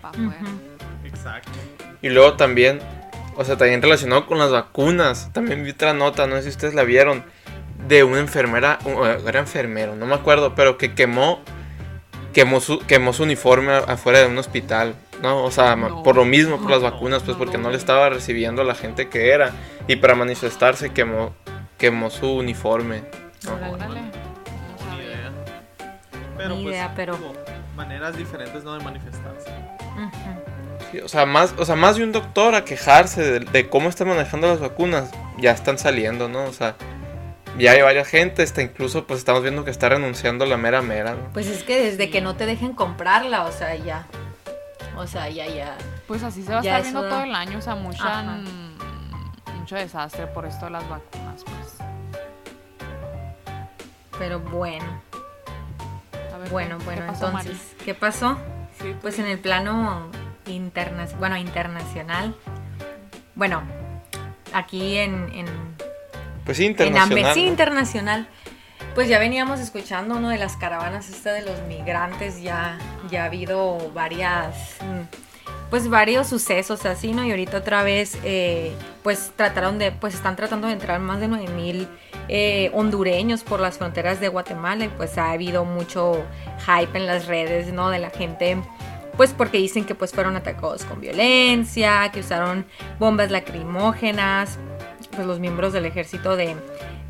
pa' 0.00 0.12
exacto. 1.04 1.50
y 2.00 2.08
luego 2.10 2.34
también, 2.34 2.78
o 3.34 3.44
sea, 3.44 3.56
también 3.56 3.82
relacionado 3.82 4.24
con 4.26 4.38
las 4.38 4.52
vacunas, 4.52 5.32
también 5.32 5.64
vi 5.64 5.70
otra 5.70 5.94
nota, 5.94 6.28
no 6.28 6.36
sé 6.36 6.42
si 6.44 6.48
ustedes 6.50 6.74
la 6.74 6.84
vieron, 6.84 7.24
de 7.88 8.04
una 8.04 8.20
enfermera, 8.20 8.78
era 9.26 9.40
enfermero, 9.40 9.96
no 9.96 10.06
me 10.06 10.14
acuerdo, 10.14 10.54
pero 10.54 10.78
que 10.78 10.94
quemó, 10.94 11.40
quemó 12.32 12.60
su, 12.60 12.78
quemó 12.80 13.12
su 13.12 13.24
uniforme 13.24 13.72
afuera 13.72 14.20
de 14.20 14.26
un 14.26 14.38
hospital, 14.38 14.94
¿no? 15.22 15.42
O 15.44 15.50
sea, 15.50 15.76
No. 15.76 16.02
por 16.02 16.16
lo 16.16 16.24
mismo, 16.24 16.58
por 16.58 16.70
las 16.70 16.82
vacunas, 16.82 17.22
pues 17.22 17.36
porque 17.36 17.58
no 17.58 17.70
le 17.70 17.76
estaba 17.76 18.08
recibiendo 18.10 18.62
a 18.62 18.64
la 18.64 18.74
gente 18.74 19.08
que 19.08 19.30
era, 19.30 19.52
y 19.88 19.96
para 19.96 20.14
manifestarse 20.14 20.90
quemó, 20.92 21.34
quemó 21.78 22.10
su 22.10 22.30
uniforme. 22.36 23.02
¿no? 23.44 23.56
Ni 23.56 25.02
idea. 25.04 25.30
Pero 26.36 26.48
Ni 26.56 26.62
pues, 26.62 26.74
idea, 26.74 26.92
pero- 26.94 27.18
maneras 27.76 28.16
diferentes 28.16 28.62
no 28.62 28.74
de 28.76 28.84
manifestarse. 28.84 29.50
Sí, 30.92 30.98
o 30.98 31.08
sea, 31.08 31.24
más, 31.24 31.54
o 31.56 31.64
sea, 31.64 31.76
más 31.76 31.96
de 31.96 32.04
un 32.04 32.12
doctor 32.12 32.54
a 32.54 32.64
quejarse 32.64 33.22
de, 33.22 33.40
de 33.40 33.68
cómo 33.68 33.88
están 33.88 34.08
manejando 34.08 34.48
las 34.48 34.60
vacunas, 34.60 35.10
ya 35.38 35.52
están 35.52 35.78
saliendo, 35.78 36.28
¿no? 36.28 36.44
O 36.44 36.52
sea, 36.52 36.74
ya 37.58 37.72
hay 37.72 37.82
varias 37.82 38.08
gente, 38.08 38.42
hasta 38.42 38.62
incluso 38.62 39.06
pues 39.06 39.18
estamos 39.18 39.42
viendo 39.42 39.64
que 39.64 39.70
está 39.70 39.88
renunciando 39.88 40.46
la 40.46 40.56
mera 40.56 40.82
mera, 40.82 41.14
¿no? 41.14 41.32
Pues 41.32 41.46
es 41.46 41.62
que 41.62 41.80
desde 41.82 42.10
que 42.10 42.20
no 42.20 42.36
te 42.36 42.46
dejen 42.46 42.72
comprarla, 42.74 43.44
o 43.44 43.52
sea, 43.52 43.74
ya. 43.76 44.06
O 44.96 45.06
sea, 45.06 45.28
ya, 45.28 45.46
ya. 45.46 45.76
Pues 46.06 46.22
así 46.22 46.42
se 46.42 46.50
va 46.52 46.58
a 46.58 46.60
estar 46.62 46.82
viendo 46.82 47.02
todo 47.08 47.22
el 47.22 47.34
año, 47.34 47.58
o 47.58 47.62
sea, 47.62 47.74
mucha, 47.74 48.22
mm, 48.22 48.78
mucho 49.58 49.76
desastre 49.76 50.26
por 50.26 50.44
esto 50.46 50.66
de 50.66 50.72
las 50.72 50.88
vacunas, 50.88 51.44
pues. 51.44 51.76
Pero 54.18 54.40
bueno. 54.40 55.00
A 56.34 56.38
ver, 56.38 56.48
Bueno, 56.50 56.78
¿qué- 56.78 56.84
bueno, 56.84 57.00
qué 57.02 57.06
pasó, 57.08 57.26
entonces, 57.26 57.52
Mari? 57.52 57.84
¿qué 57.84 57.94
pasó? 57.94 58.38
Sí, 58.80 58.94
Pues 59.00 59.18
en 59.18 59.26
el 59.26 59.38
plano 59.38 60.08
interna 60.46 61.06
bueno, 61.18 61.36
internacional. 61.36 62.34
Bueno, 63.34 63.62
aquí 64.52 64.96
en, 64.98 65.30
en, 65.34 65.46
Pues 66.50 66.58
sí, 66.58 66.64
en 66.64 66.70
internacional. 66.72 67.24
Ambe- 67.30 67.34
sí, 67.34 67.42
¿no? 67.42 67.48
internacional. 67.48 68.28
Pues 68.96 69.08
ya 69.08 69.20
veníamos 69.20 69.60
escuchando 69.60 70.16
uno 70.16 70.30
de 70.30 70.36
las 70.36 70.56
caravanas 70.56 71.08
esta 71.08 71.32
de 71.32 71.42
los 71.42 71.62
migrantes, 71.68 72.42
ya, 72.42 72.76
ya 73.08 73.22
ha 73.22 73.26
habido 73.26 73.92
varias 73.94 74.56
mm, 74.80 75.70
pues 75.70 75.88
varios 75.88 76.26
sucesos 76.26 76.84
así, 76.86 77.12
¿no? 77.12 77.24
Y 77.24 77.30
ahorita 77.30 77.58
otra 77.58 77.84
vez, 77.84 78.18
eh, 78.24 78.72
pues 79.04 79.30
trataron 79.36 79.78
de, 79.78 79.92
pues 79.92 80.14
están 80.14 80.34
tratando 80.34 80.66
de 80.66 80.72
entrar 80.72 80.98
más 80.98 81.20
de 81.20 81.28
9000 81.28 81.54
mil 81.54 81.88
eh, 82.26 82.72
hondureños 82.74 83.44
por 83.44 83.60
las 83.60 83.78
fronteras 83.78 84.18
de 84.18 84.26
Guatemala 84.26 84.86
y 84.86 84.88
pues 84.88 85.18
ha 85.18 85.30
habido 85.30 85.64
mucho 85.64 86.24
hype 86.66 86.98
en 86.98 87.06
las 87.06 87.26
redes, 87.26 87.72
¿no? 87.72 87.90
De 87.90 88.00
la 88.00 88.10
gente 88.10 88.58
pues 89.16 89.34
porque 89.34 89.58
dicen 89.58 89.84
que 89.84 89.94
pues 89.94 90.12
fueron 90.12 90.34
atacados 90.34 90.84
con 90.84 91.00
violencia, 91.00 92.10
que 92.12 92.20
usaron 92.20 92.66
bombas 92.98 93.30
lacrimógenas, 93.30 94.58
pues 95.10 95.26
los 95.26 95.40
miembros 95.40 95.72
del 95.72 95.86
ejército 95.86 96.36
de, 96.36 96.56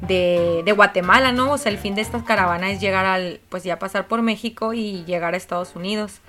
de, 0.02 0.62
de, 0.64 0.72
Guatemala, 0.72 1.32
¿no? 1.32 1.52
O 1.52 1.58
sea, 1.58 1.70
el 1.70 1.78
fin 1.78 1.94
de 1.94 2.02
estas 2.02 2.22
caravanas 2.22 2.72
es 2.72 2.80
llegar 2.80 3.06
al, 3.06 3.40
pues 3.48 3.64
ya 3.64 3.78
pasar 3.78 4.08
por 4.08 4.22
México 4.22 4.72
y 4.72 5.04
llegar 5.04 5.34
a 5.34 5.36
Estados 5.36 5.76
Unidos. 5.76 6.20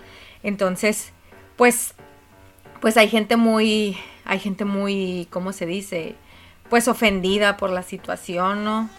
Entonces, 0.44 1.14
pues, 1.56 1.94
pues 2.80 2.98
hay 2.98 3.08
gente 3.08 3.38
muy, 3.38 3.98
hay 4.26 4.40
gente 4.40 4.66
muy, 4.66 5.28
¿cómo 5.30 5.54
se 5.54 5.66
dice? 5.66 6.16
Pues 6.70 6.88
ofendida 6.88 7.58
por 7.58 7.70
la 7.70 7.84
situación, 7.84 8.64
¿no? 8.64 8.90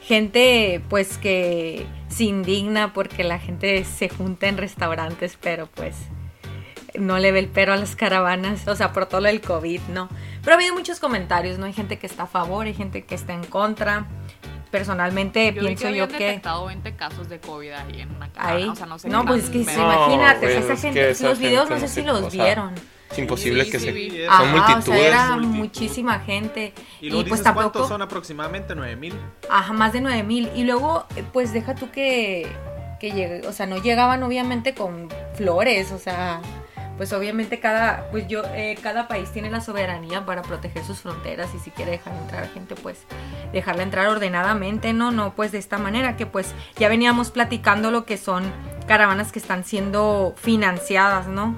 Gente, 0.00 0.80
pues 0.88 1.18
que 1.18 1.86
se 2.08 2.24
indigna 2.24 2.92
porque 2.92 3.24
la 3.24 3.38
gente 3.38 3.84
se 3.84 4.08
junta 4.08 4.48
en 4.48 4.56
restaurantes, 4.56 5.36
pero 5.40 5.66
pues 5.66 5.96
no 6.98 7.18
le 7.18 7.32
ve 7.32 7.38
el 7.40 7.48
pero 7.48 7.72
a 7.72 7.76
las 7.76 7.96
caravanas, 7.96 8.66
o 8.68 8.76
sea, 8.76 8.92
por 8.92 9.06
todo 9.06 9.26
el 9.26 9.40
COVID, 9.40 9.80
¿no? 9.92 10.08
Pero 10.42 10.52
ha 10.52 10.54
habido 10.56 10.74
muchos 10.74 11.00
comentarios, 11.00 11.58
¿no? 11.58 11.66
Hay 11.66 11.72
gente 11.72 11.98
que 11.98 12.06
está 12.06 12.24
a 12.24 12.26
favor, 12.26 12.66
hay 12.66 12.74
gente 12.74 13.04
que 13.04 13.14
está 13.14 13.32
en 13.32 13.44
contra. 13.44 14.06
Personalmente 14.70 15.52
Yo 15.54 15.62
pienso 15.62 15.86
que 15.88 15.96
yo 15.96 16.08
que... 16.08 16.14
detectado 16.18 16.66
20 16.66 16.96
casos 16.96 17.28
de 17.28 17.38
COVID 17.38 17.70
ahí 17.70 18.00
en 18.00 18.14
una 18.14 18.28
caravana, 18.32 18.56
Ahí. 18.56 18.68
o 18.68 18.74
sea, 18.74 18.86
no 18.86 18.98
sé 18.98 19.08
no, 19.08 19.24
pues 19.24 19.44
es 19.44 19.50
que 19.50 19.64
sí, 19.64 19.70
imagínate, 19.80 20.58
esa 20.58 20.72
es 20.72 20.80
que 20.80 20.86
gente, 20.88 21.10
esa 21.10 21.28
los 21.28 21.38
videos 21.38 21.68
gente 21.68 21.80
no 21.82 21.88
sé 21.88 21.94
si 21.94 22.02
los 22.06 22.20
o 22.22 22.30
sea, 22.30 22.44
vieron. 22.44 22.74
Es 23.10 23.18
imposible 23.18 23.64
Sí, 23.64 23.70
que 23.70 23.78
sí, 23.78 23.84
se... 24.10 24.24
es- 24.24 24.26
Son 24.26 24.34
Ajá, 24.34 24.42
o 24.42 24.46
sea, 24.46 24.66
multitudes. 24.72 25.00
era 25.06 25.30
multitud. 25.36 25.54
muchísima 25.54 26.18
gente. 26.18 26.72
Y 27.00 27.08
luego 27.10 27.20
Y, 27.26 27.28
pues 27.28 27.40
dices 27.40 27.52
cuántos 27.54 27.72
tampoco... 27.72 27.88
son 27.88 28.02
aproximadamente 28.02 28.74
9000. 28.74 29.14
Ajá, 29.48 29.72
más 29.72 29.92
de 29.92 30.00
9000. 30.00 30.50
Y 30.56 30.64
luego, 30.64 31.06
pues 31.32 31.52
deja 31.52 31.76
tú 31.76 31.90
que, 31.92 32.48
que 32.98 33.12
llegue, 33.12 33.46
o 33.46 33.52
sea, 33.52 33.66
no 33.66 33.76
llegaban 33.80 34.24
obviamente 34.24 34.74
con 34.74 35.08
flores, 35.36 35.92
o 35.92 35.98
sea, 35.98 36.40
pues 36.96 37.12
obviamente 37.12 37.60
cada, 37.60 38.08
pues 38.10 38.26
yo, 38.28 38.42
eh, 38.54 38.76
cada 38.82 39.06
país 39.08 39.30
tiene 39.32 39.50
la 39.50 39.60
soberanía 39.60 40.24
para 40.24 40.42
proteger 40.42 40.84
sus 40.84 41.00
fronteras 41.00 41.50
y 41.54 41.58
si 41.58 41.70
quiere 41.70 41.92
dejar 41.92 42.14
entrar 42.14 42.48
gente, 42.52 42.74
pues 42.74 42.98
dejarla 43.52 43.82
entrar 43.82 44.06
ordenadamente, 44.08 44.92
¿no? 44.92 45.10
No, 45.10 45.34
pues 45.34 45.52
de 45.52 45.58
esta 45.58 45.78
manera 45.78 46.16
que 46.16 46.26
pues 46.26 46.54
ya 46.76 46.88
veníamos 46.88 47.30
platicando 47.30 47.90
lo 47.90 48.04
que 48.06 48.16
son 48.16 48.44
caravanas 48.86 49.32
que 49.32 49.38
están 49.38 49.64
siendo 49.64 50.34
financiadas, 50.36 51.26
¿no? 51.28 51.54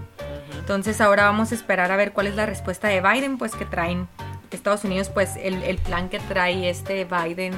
Entonces 0.58 1.00
ahora 1.00 1.24
vamos 1.24 1.52
a 1.52 1.54
esperar 1.54 1.90
a 1.92 1.96
ver 1.96 2.12
cuál 2.12 2.26
es 2.26 2.34
la 2.34 2.46
respuesta 2.46 2.88
de 2.88 3.00
Biden, 3.00 3.38
pues 3.38 3.54
que 3.54 3.64
traen 3.64 4.08
Estados 4.50 4.84
Unidos, 4.84 5.10
pues 5.10 5.36
el, 5.36 5.62
el 5.62 5.76
plan 5.78 6.08
que 6.08 6.18
trae 6.20 6.70
este 6.70 7.04
Biden 7.04 7.52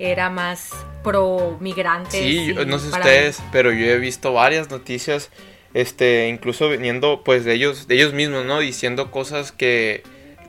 era 0.00 0.30
más 0.30 0.70
pro 1.04 1.56
migrantes. 1.60 2.12
Sí, 2.20 2.52
yo- 2.54 2.64
no 2.66 2.78
sé 2.78 2.88
ustedes, 2.88 3.40
pero 3.52 3.72
yo 3.72 3.86
he 3.86 3.98
visto 3.98 4.32
varias 4.32 4.68
noticias, 4.68 5.30
este, 5.74 6.28
incluso 6.28 6.68
viniendo 6.70 7.22
pues 7.24 7.44
de 7.44 7.54
ellos, 7.54 7.86
de 7.88 7.96
ellos 7.96 8.12
mismos, 8.12 8.44
¿no? 8.46 8.60
Diciendo 8.60 9.10
cosas 9.10 9.52
que 9.52 10.02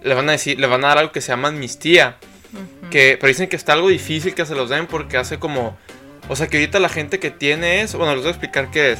le 0.03 0.13
van 0.13 0.29
a 0.29 0.33
decir, 0.33 0.59
le 0.59 0.67
van 0.67 0.85
a 0.85 0.89
dar 0.89 0.97
algo 0.99 1.11
que 1.11 1.21
se 1.21 1.29
llama 1.29 1.47
amnistía, 1.49 2.17
que, 2.91 3.17
pero 3.19 3.27
dicen 3.27 3.49
que 3.49 3.55
está 3.55 3.73
algo 3.73 3.89
difícil 3.89 4.33
que 4.35 4.45
se 4.45 4.55
los 4.55 4.69
den 4.69 4.87
porque 4.87 5.17
hace 5.17 5.39
como, 5.39 5.77
o 6.29 6.35
sea 6.35 6.47
que 6.47 6.57
ahorita 6.57 6.79
la 6.79 6.89
gente 6.89 7.19
que 7.19 7.31
tiene 7.31 7.81
eso, 7.81 7.97
bueno, 7.97 8.13
les 8.13 8.21
voy 8.23 8.29
a 8.29 8.31
explicar 8.31 8.69
qué 8.71 8.91
es. 8.93 8.99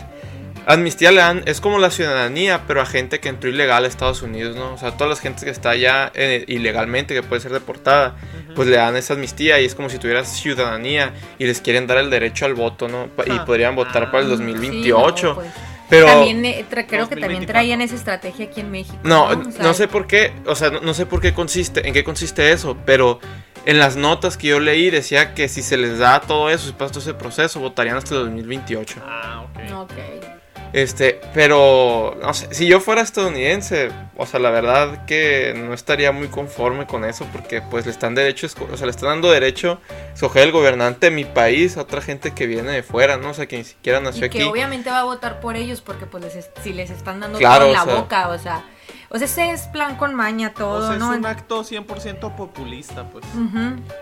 Amnistía 0.67 1.12
le 1.12 1.17
dan, 1.20 1.44
es 1.46 1.62
como 1.62 1.77
la 1.77 1.91
ciudadanía, 1.91 2.62
pero 2.67 2.82
a 2.82 2.88
gente 2.88 3.20
que 3.20 3.29
entró 3.29 3.51
ilegal 3.51 3.86
a 3.86 3.88
Estados 3.88 4.24
Unidos, 4.24 4.55
¿no? 4.55 4.74
O 4.74 4.77
sea, 4.79 4.98
toda 4.98 5.12
la 5.12 5.15
gente 5.15 5.46
que 5.46 5.51
está 5.51 5.70
allá 5.70 6.12
eh, 6.15 6.44
ilegalmente, 6.48 7.13
que 7.13 7.22
puede 7.22 7.39
ser 7.39 7.51
deportada, 7.51 8.15
pues 8.55 8.67
le 8.67 8.77
dan 8.77 8.96
esa 8.96 9.13
amnistía 9.13 9.60
y 9.62 9.65
es 9.65 9.75
como 9.75 9.91
si 9.91 10.00
tuvieras 10.00 10.27
ciudadanía 10.36 11.13
y 11.38 11.46
les 11.46 11.62
quieren 11.62 11.86
dar 11.86 12.00
el 12.00 12.10
derecho 12.10 12.46
al 12.48 12.55
voto, 12.55 12.88
¿no? 12.88 13.10
Pa- 13.15 13.25
Y 13.27 13.32
Ah. 13.32 13.46
podrían 13.46 13.75
votar 13.75 14.10
para 14.10 14.22
el 14.22 14.25
Ah. 14.25 14.29
2028. 14.32 15.17
Sí, 15.17 15.24
no, 15.27 15.36
pues. 15.36 15.75
Pero 15.89 16.08
También 16.08 16.44
eh, 16.46 16.65
tra- 16.70 16.86
creo 16.88 17.08
que 17.08 17.15
también 17.15 17.42
2024. 17.46 17.54
traían 17.54 17.82
esa 17.82 17.96
estrategia 17.96 18.46
aquí 18.46 18.62
en 18.62 18.72
México. 18.72 18.98
no, 19.04 19.25
O 19.25 19.36
no 19.36 19.74
sé 19.74 19.88
por 19.88 20.08
qué, 20.08 20.34
o 20.46 20.56
sea, 20.56 20.70
no, 20.72 20.82
no 20.82 20.94
sé 20.94 21.06
por 21.06 21.22
qué 21.22 21.34
consiste, 21.34 21.88
en 21.88 21.94
qué 21.94 22.04
consiste 22.04 22.51
eso, 22.51 22.75
pero 22.86 23.20
en 23.65 23.77
las 23.80 23.96
notas 23.96 24.38
que 24.38 24.48
yo 24.48 24.60
leí 24.60 24.89
decía 24.89 25.34
que 25.34 25.48
si 25.48 25.62
se 25.62 25.77
les 25.77 26.00
da 26.00 26.22
todo 26.22 26.50
eso, 26.50 26.68
si 26.68 26.74
pasa 26.74 26.92
todo 26.94 27.01
ese 27.04 27.13
proceso, 27.13 27.60
votarían 27.60 27.98
hasta 27.98 28.15
el 28.15 28.22
2028. 28.25 28.96
Ah, 29.06 29.46
ok. 29.46 29.82
Ok. 29.92 30.35
Este, 30.75 31.22
pero, 31.34 32.17
no 32.22 32.34
sé, 32.34 32.53
si 32.53 32.67
yo 32.67 32.82
fuera 32.82 33.01
estadounidense, 33.01 33.91
o 34.17 34.25
sea, 34.25 34.41
la 34.41 34.50
verdad 34.50 35.05
que 35.05 35.53
no 35.55 35.74
estaría 35.74 36.12
muy 36.12 36.27
conforme 36.27 36.86
con 36.86 37.05
eso, 37.05 37.25
porque 37.32 37.62
pues 37.62 37.86
le 37.86 37.94
están 37.94 38.13
derecho, 38.13 38.46
o 38.70 38.75
sea, 38.75 38.86
le 38.86 38.91
están 38.91 39.08
dando 39.08 39.32
derecho 39.32 39.79
a 39.89 40.13
escoger 40.13 40.44
el 40.44 40.51
gobernante 40.51 41.10
de 41.10 41.15
mi 41.15 41.24
país 41.24 41.77
a 41.77 41.82
otra 41.84 42.01
gente 42.01 42.34
que 42.34 42.46
viene 42.46 42.74
de 42.74 42.84
fuera, 42.84 43.15
¿no? 43.15 43.29
O 43.29 43.34
sea, 43.34 43.48
que 43.48 43.55
ni 43.58 43.63
siquiera 43.63 44.01
nació 44.01 44.25
Y 44.25 44.29
que 44.29 44.39
aquí. 44.39 44.48
obviamente 44.50 44.89
va 44.89 45.00
a 45.00 45.03
votar 45.05 45.39
por 45.39 45.55
ellos 45.55 45.79
porque 45.79 46.08
pues 46.08 46.22
les 46.25 46.36
es- 46.36 46.50
si 46.62 46.74
les 46.74 46.89
están 46.89 47.22
dando 47.22 47.38
Claro, 47.39 47.60
todo 47.60 47.67
en 47.70 47.74
la 47.74 47.84
sea- 47.86 47.96
boca, 47.96 48.27
o 48.27 48.38
sea, 48.38 48.65
o 49.12 49.17
sea, 49.17 49.25
ese 49.27 49.51
es 49.51 49.62
plan 49.67 49.96
con 49.96 50.13
maña 50.13 50.53
todo, 50.53 50.84
O 50.84 50.88
sea, 50.89 50.98
¿no? 50.98 51.13
es 51.13 51.20
un 51.20 51.25
acto 51.25 51.63
100% 51.63 52.36
populista, 52.36 53.08
pues. 53.12 53.24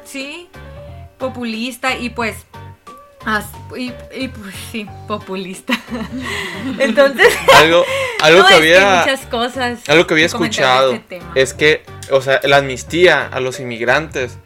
Sí, 0.05 0.49
populista 1.19 1.95
y 1.95 2.09
pues... 2.09 2.35
as- 3.25 3.45
y, 3.77 3.91
y, 4.15 4.27
pues 4.29 4.53
sí, 4.71 4.87
populista. 5.07 5.73
Entonces, 6.79 7.27
Algo, 7.55 7.83
algo 8.21 8.39
no, 8.41 8.47
que 8.47 8.53
es 8.55 8.59
que 8.61 8.67
hay 8.75 8.81
había... 8.83 8.99
muchas 8.99 9.25
cosas. 9.27 9.79
Algo 9.87 10.07
que 10.07 10.13
había 10.13 10.25
escuchado 10.25 10.93
este 10.93 11.19
tema. 11.19 11.31
es 11.35 11.53
que, 11.53 11.83
o 12.11 12.21
sea, 12.21 12.39
la 12.43 12.57
amnistía 12.57 13.27
a 13.27 13.39
los 13.39 13.59
inmigrantes 13.59 14.37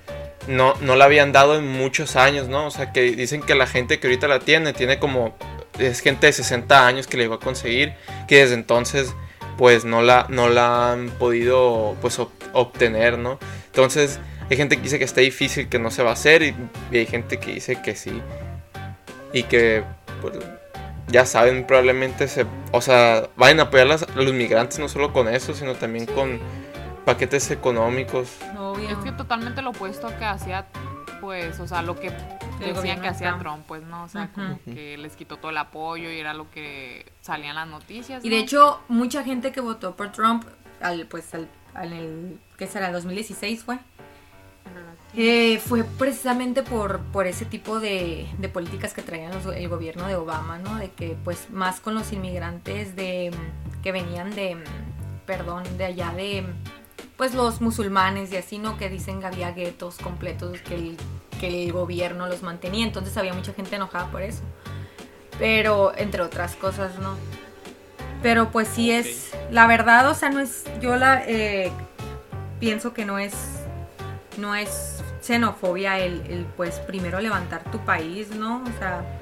no, 0.48 0.76
no 0.82 0.96
la 0.96 1.06
habían 1.06 1.32
dado 1.32 1.58
en 1.58 1.68
muchos 1.68 2.16
años, 2.16 2.48
¿no? 2.48 2.68
O 2.68 2.72
sea, 2.72 2.94
que 2.94 3.02
dicen 3.12 3.42
que 3.42 3.56
la 3.56 3.68
gente 3.68 4.00
que 4.00 4.08
ahorita 4.08 4.28
la 4.28 4.40
tiene 4.40 4.74
tiene 4.74 4.98
como, 5.00 5.36
es 5.78 6.00
gente 6.00 6.28
de 6.28 6.34
60 6.34 6.88
años 6.88 7.08
que 7.08 7.18
le 7.18 7.26
iba 7.26 7.36
a 7.36 7.40
conseguir, 7.40 7.94
que 8.28 8.38
desde 8.42 8.54
entonces 8.56 9.14
pues 9.58 9.86
no 9.86 10.04
la, 10.04 10.28
no 10.30 10.50
la 10.50 10.92
han 10.94 11.10
podido 11.10 11.96
pues 12.02 12.20
ob- 12.20 12.30
obtener, 12.54 13.18
¿no? 13.18 13.40
Entonces 13.66 14.20
hay 14.50 14.56
gente 14.56 14.78
que 14.78 14.84
dice 14.84 15.00
que 15.00 15.06
está 15.06 15.20
difícil, 15.22 15.68
que 15.68 15.80
no 15.80 15.90
se 15.92 16.04
va 16.04 16.12
a 16.12 16.14
hacer 16.14 16.44
y, 16.44 16.56
y 16.92 16.98
hay 17.00 17.06
gente 17.08 17.38
que 17.40 17.54
dice 17.56 17.82
que 17.82 17.96
sí 17.96 18.22
y 19.34 19.44
que 19.44 19.84
pues 20.22 20.34
ya 21.08 21.26
saben 21.26 21.66
probablemente 21.66 22.28
se, 22.28 22.46
o 22.72 22.82
sea, 22.82 23.30
vayan 23.38 23.60
a 23.60 23.64
apoyar 23.64 23.88
las- 23.88 24.04
a 24.04 24.12
los 24.16 24.34
migrantes 24.34 24.80
no 24.80 24.90
solo 24.90 25.14
con 25.14 25.28
eso, 25.28 25.54
sino 25.54 25.76
también 25.76 26.06
con 26.06 26.40
paquetes 27.06 27.50
económicos. 27.52 28.30
Obvio. 28.58 28.90
Es 28.90 28.98
que 28.98 29.12
totalmente 29.14 29.62
lo 29.62 29.70
opuesto 29.70 30.10
que 30.20 30.26
hacía, 30.26 30.66
pues, 31.22 31.60
o 31.60 31.68
sea, 31.68 31.82
lo 31.82 31.96
que 31.98 32.12
decían 32.60 33.00
que 33.02 33.08
hacía 33.08 33.30
Trump. 33.38 33.42
Trump, 33.44 33.64
pues, 33.68 33.84
¿no? 33.84 34.04
O 34.04 34.10
sea, 34.10 34.30
como 34.34 34.60
que 34.66 34.98
les 34.98 35.16
quitó 35.16 35.38
todo 35.38 35.52
el 35.52 35.58
apoyo 35.58 36.12
y 36.12 36.20
era 36.20 36.34
lo 36.34 36.50
que 36.52 37.06
salían 37.22 37.56
las 37.56 37.68
noticias. 37.68 38.26
Y 38.26 38.30
¿no? 38.30 38.36
de 38.36 38.42
hecho, 38.42 38.82
mucha 38.90 39.24
gente 39.24 39.52
que 39.54 39.62
votó 39.62 39.96
por 39.96 40.12
Trump, 40.12 40.44
al, 40.82 41.06
pues 41.08 41.34
al, 41.34 41.48
al 41.74 41.94
el, 41.94 42.40
¿qué 42.58 42.68
será? 42.68 42.88
El 42.88 42.94
2016 42.94 43.64
fue. 43.64 43.78
Eh, 45.20 45.60
fue 45.66 45.84
precisamente 45.84 46.62
por, 46.62 47.00
por 47.00 47.26
ese 47.26 47.44
tipo 47.44 47.80
de, 47.80 48.28
de 48.38 48.50
políticas 48.50 48.94
que 48.94 49.02
traían 49.02 49.32
los- 49.34 49.56
el 49.56 49.68
gobierno 49.68 50.08
de 50.08 50.16
Obama, 50.16 50.60
¿no? 50.60 50.76
De 50.76 50.92
que 50.92 51.18
pues 51.24 51.50
más 51.50 51.80
con 51.80 51.96
los 51.96 52.14
inmigrantes 52.14 52.96
de 52.96 53.32
que 53.82 53.92
venían 53.92 54.36
de, 54.36 54.58
perdón, 55.26 55.64
de 55.80 55.86
allá 55.86 56.12
de, 56.16 56.46
pues 57.18 57.34
los 57.34 57.62
musulmanes 57.62 58.32
y 58.32 58.38
así, 58.38 58.60
¿no? 58.60 58.78
Que 58.78 58.90
dicen 58.90 59.20
que 59.20 59.26
había 59.26 59.52
guetos 59.54 59.98
completos 59.98 60.60
que 60.62 60.76
el, 60.76 60.98
que 61.40 61.64
el 61.64 61.74
gobierno 61.74 62.28
los 62.28 62.44
mantenía, 62.44 62.86
entonces 62.86 63.18
había 63.18 63.34
mucha 63.34 63.54
gente 63.54 63.76
enojada 63.76 64.12
por 64.12 64.22
eso. 64.22 64.44
Pero, 65.40 65.94
entre 65.98 66.22
otras 66.22 66.56
cosas, 66.56 67.00
¿no? 67.00 67.16
Pero 68.22 68.50
pues 68.52 68.68
sí 68.68 68.92
es, 68.92 69.32
la 69.50 69.66
verdad, 69.66 70.08
o 70.12 70.14
sea, 70.14 70.30
no 70.30 70.40
es, 70.42 70.64
yo 70.80 70.96
la 70.96 71.24
eh, 71.28 71.72
pienso 72.60 72.94
que 72.94 73.04
no 73.06 73.18
es, 73.18 73.34
no 74.38 74.54
es 74.56 75.04
xenofobia 75.22 76.00
el, 76.00 76.22
el, 76.30 76.46
pues 76.58 76.80
primero 76.80 77.20
levantar 77.20 77.64
tu 77.72 77.80
país, 77.80 78.30
¿no? 78.32 78.64
O 78.64 78.80
sea, 78.80 79.17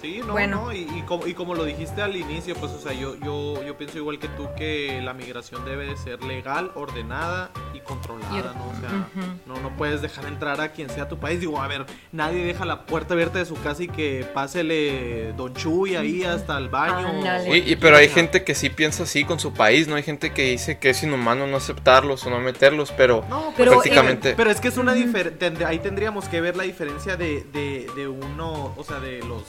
Sí, 0.00 0.20
no, 0.26 0.32
Bueno. 0.32 0.62
no, 0.66 0.72
y, 0.72 0.88
y 0.96 1.02
como, 1.06 1.26
y 1.26 1.34
como 1.34 1.54
lo 1.54 1.64
dijiste 1.64 2.00
al 2.00 2.16
inicio, 2.16 2.54
pues, 2.54 2.72
o 2.72 2.80
sea, 2.80 2.92
yo, 2.94 3.16
yo, 3.16 3.62
yo 3.62 3.76
pienso 3.76 3.98
igual 3.98 4.18
que 4.18 4.28
tú 4.28 4.48
que 4.56 4.98
la 5.04 5.12
migración 5.12 5.64
debe 5.66 5.86
de 5.86 5.96
ser 5.98 6.22
legal, 6.22 6.70
ordenada 6.74 7.50
y 7.74 7.80
controlada, 7.80 8.54
¿no? 8.54 8.68
O 8.68 8.80
sea, 8.80 9.08
no, 9.46 9.60
no 9.60 9.76
puedes 9.76 10.00
dejar 10.00 10.24
entrar 10.26 10.58
a 10.62 10.72
quien 10.72 10.88
sea 10.88 11.06
tu 11.08 11.18
país. 11.18 11.40
Digo, 11.40 11.60
a 11.60 11.68
ver, 11.68 11.84
nadie 12.12 12.42
deja 12.46 12.64
la 12.64 12.86
puerta 12.86 13.12
abierta 13.12 13.38
de 13.40 13.44
su 13.44 13.54
casa 13.60 13.82
y 13.82 13.88
que 13.88 14.26
pásele 14.32 15.32
Don 15.36 15.52
Chuy 15.54 15.96
ahí 15.96 16.24
hasta 16.24 16.56
el 16.56 16.70
baño. 16.70 17.20
O- 17.46 17.54
Y, 17.54 17.58
y- 17.72 17.76
pero 17.76 17.96
hay 17.98 18.08
gente 18.08 18.42
que 18.42 18.54
sí 18.54 18.70
piensa 18.70 19.02
así 19.02 19.24
con 19.24 19.38
su 19.38 19.52
país, 19.52 19.86
¿no? 19.86 19.96
Hay 19.96 20.02
gente 20.02 20.32
que 20.32 20.44
dice 20.50 20.78
que 20.78 20.90
es 20.90 21.02
inhumano 21.02 21.46
no 21.46 21.58
aceptarlos 21.58 22.24
o 22.26 22.30
no 22.30 22.40
meterlos, 22.40 22.90
pero 22.96 23.22
No, 23.28 23.52
Pero, 23.54 23.54
pero, 23.56 23.70
prácticamente... 23.72 24.34
pero 24.34 24.50
es 24.50 24.60
que 24.62 24.68
es 24.68 24.78
una 24.78 24.94
diferencia. 24.94 25.68
Ahí 25.68 25.78
tendríamos 25.78 26.26
que 26.28 26.40
ver 26.40 26.56
la 26.56 26.62
diferencia 26.64 27.16
de, 27.16 27.44
de, 27.52 27.86
de 27.94 28.08
uno, 28.08 28.72
o 28.76 28.84
sea, 28.84 28.98
de 29.00 29.18
los 29.24 29.42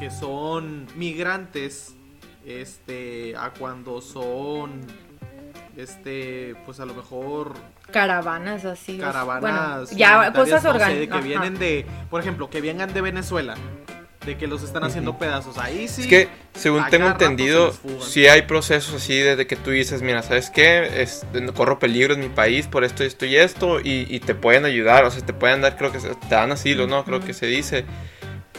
que 0.00 0.10
son 0.10 0.86
migrantes, 0.96 1.94
este, 2.46 3.36
a 3.36 3.50
cuando 3.50 4.00
son 4.00 4.80
este, 5.76 6.54
pues 6.64 6.80
a 6.80 6.86
lo 6.86 6.94
mejor 6.94 7.52
Caravanas 7.92 8.64
así. 8.64 8.98
caravanas. 8.98 9.90
Bueno, 9.90 9.98
ya 9.98 10.32
cosas 10.32 10.64
no 10.64 10.70
sé, 10.70 10.76
orgánicas. 10.76 11.00
de 11.00 11.08
que 11.22 11.28
vienen 11.28 11.58
de, 11.58 11.86
por 12.08 12.20
ejemplo, 12.20 12.48
que 12.48 12.60
vengan 12.60 12.92
de 12.94 13.00
Venezuela, 13.02 13.56
de 14.24 14.36
que 14.38 14.46
los 14.46 14.62
están 14.62 14.84
haciendo 14.84 15.18
pedazos. 15.18 15.58
Ahí 15.58 15.86
sí. 15.86 16.02
Es 16.02 16.06
que, 16.08 16.28
según 16.54 16.80
a 16.80 16.88
tengo 16.88 17.08
rato 17.08 17.24
entendido, 17.24 17.74
sí 18.00 18.26
hay 18.26 18.42
procesos 18.42 18.94
así 18.94 19.18
desde 19.18 19.46
que 19.46 19.56
tú 19.56 19.70
dices, 19.70 20.00
mira, 20.02 20.22
¿sabes 20.22 20.50
qué? 20.50 21.02
Es, 21.02 21.26
corro 21.54 21.78
peligro 21.78 22.14
en 22.14 22.20
mi 22.20 22.28
país 22.28 22.66
por 22.66 22.84
esto, 22.84 23.04
esto 23.04 23.26
y 23.26 23.36
esto, 23.36 23.80
y, 23.80 24.06
y 24.08 24.20
te 24.20 24.34
pueden 24.34 24.64
ayudar, 24.64 25.04
o 25.04 25.10
sea, 25.10 25.24
te 25.24 25.32
pueden 25.34 25.60
dar, 25.60 25.76
creo 25.76 25.92
que 25.92 26.00
se- 26.00 26.14
te 26.14 26.28
dan 26.34 26.52
asilo, 26.52 26.86
¿no? 26.86 27.04
Creo 27.04 27.20
que 27.20 27.34
se 27.34 27.46
dice. 27.46 27.84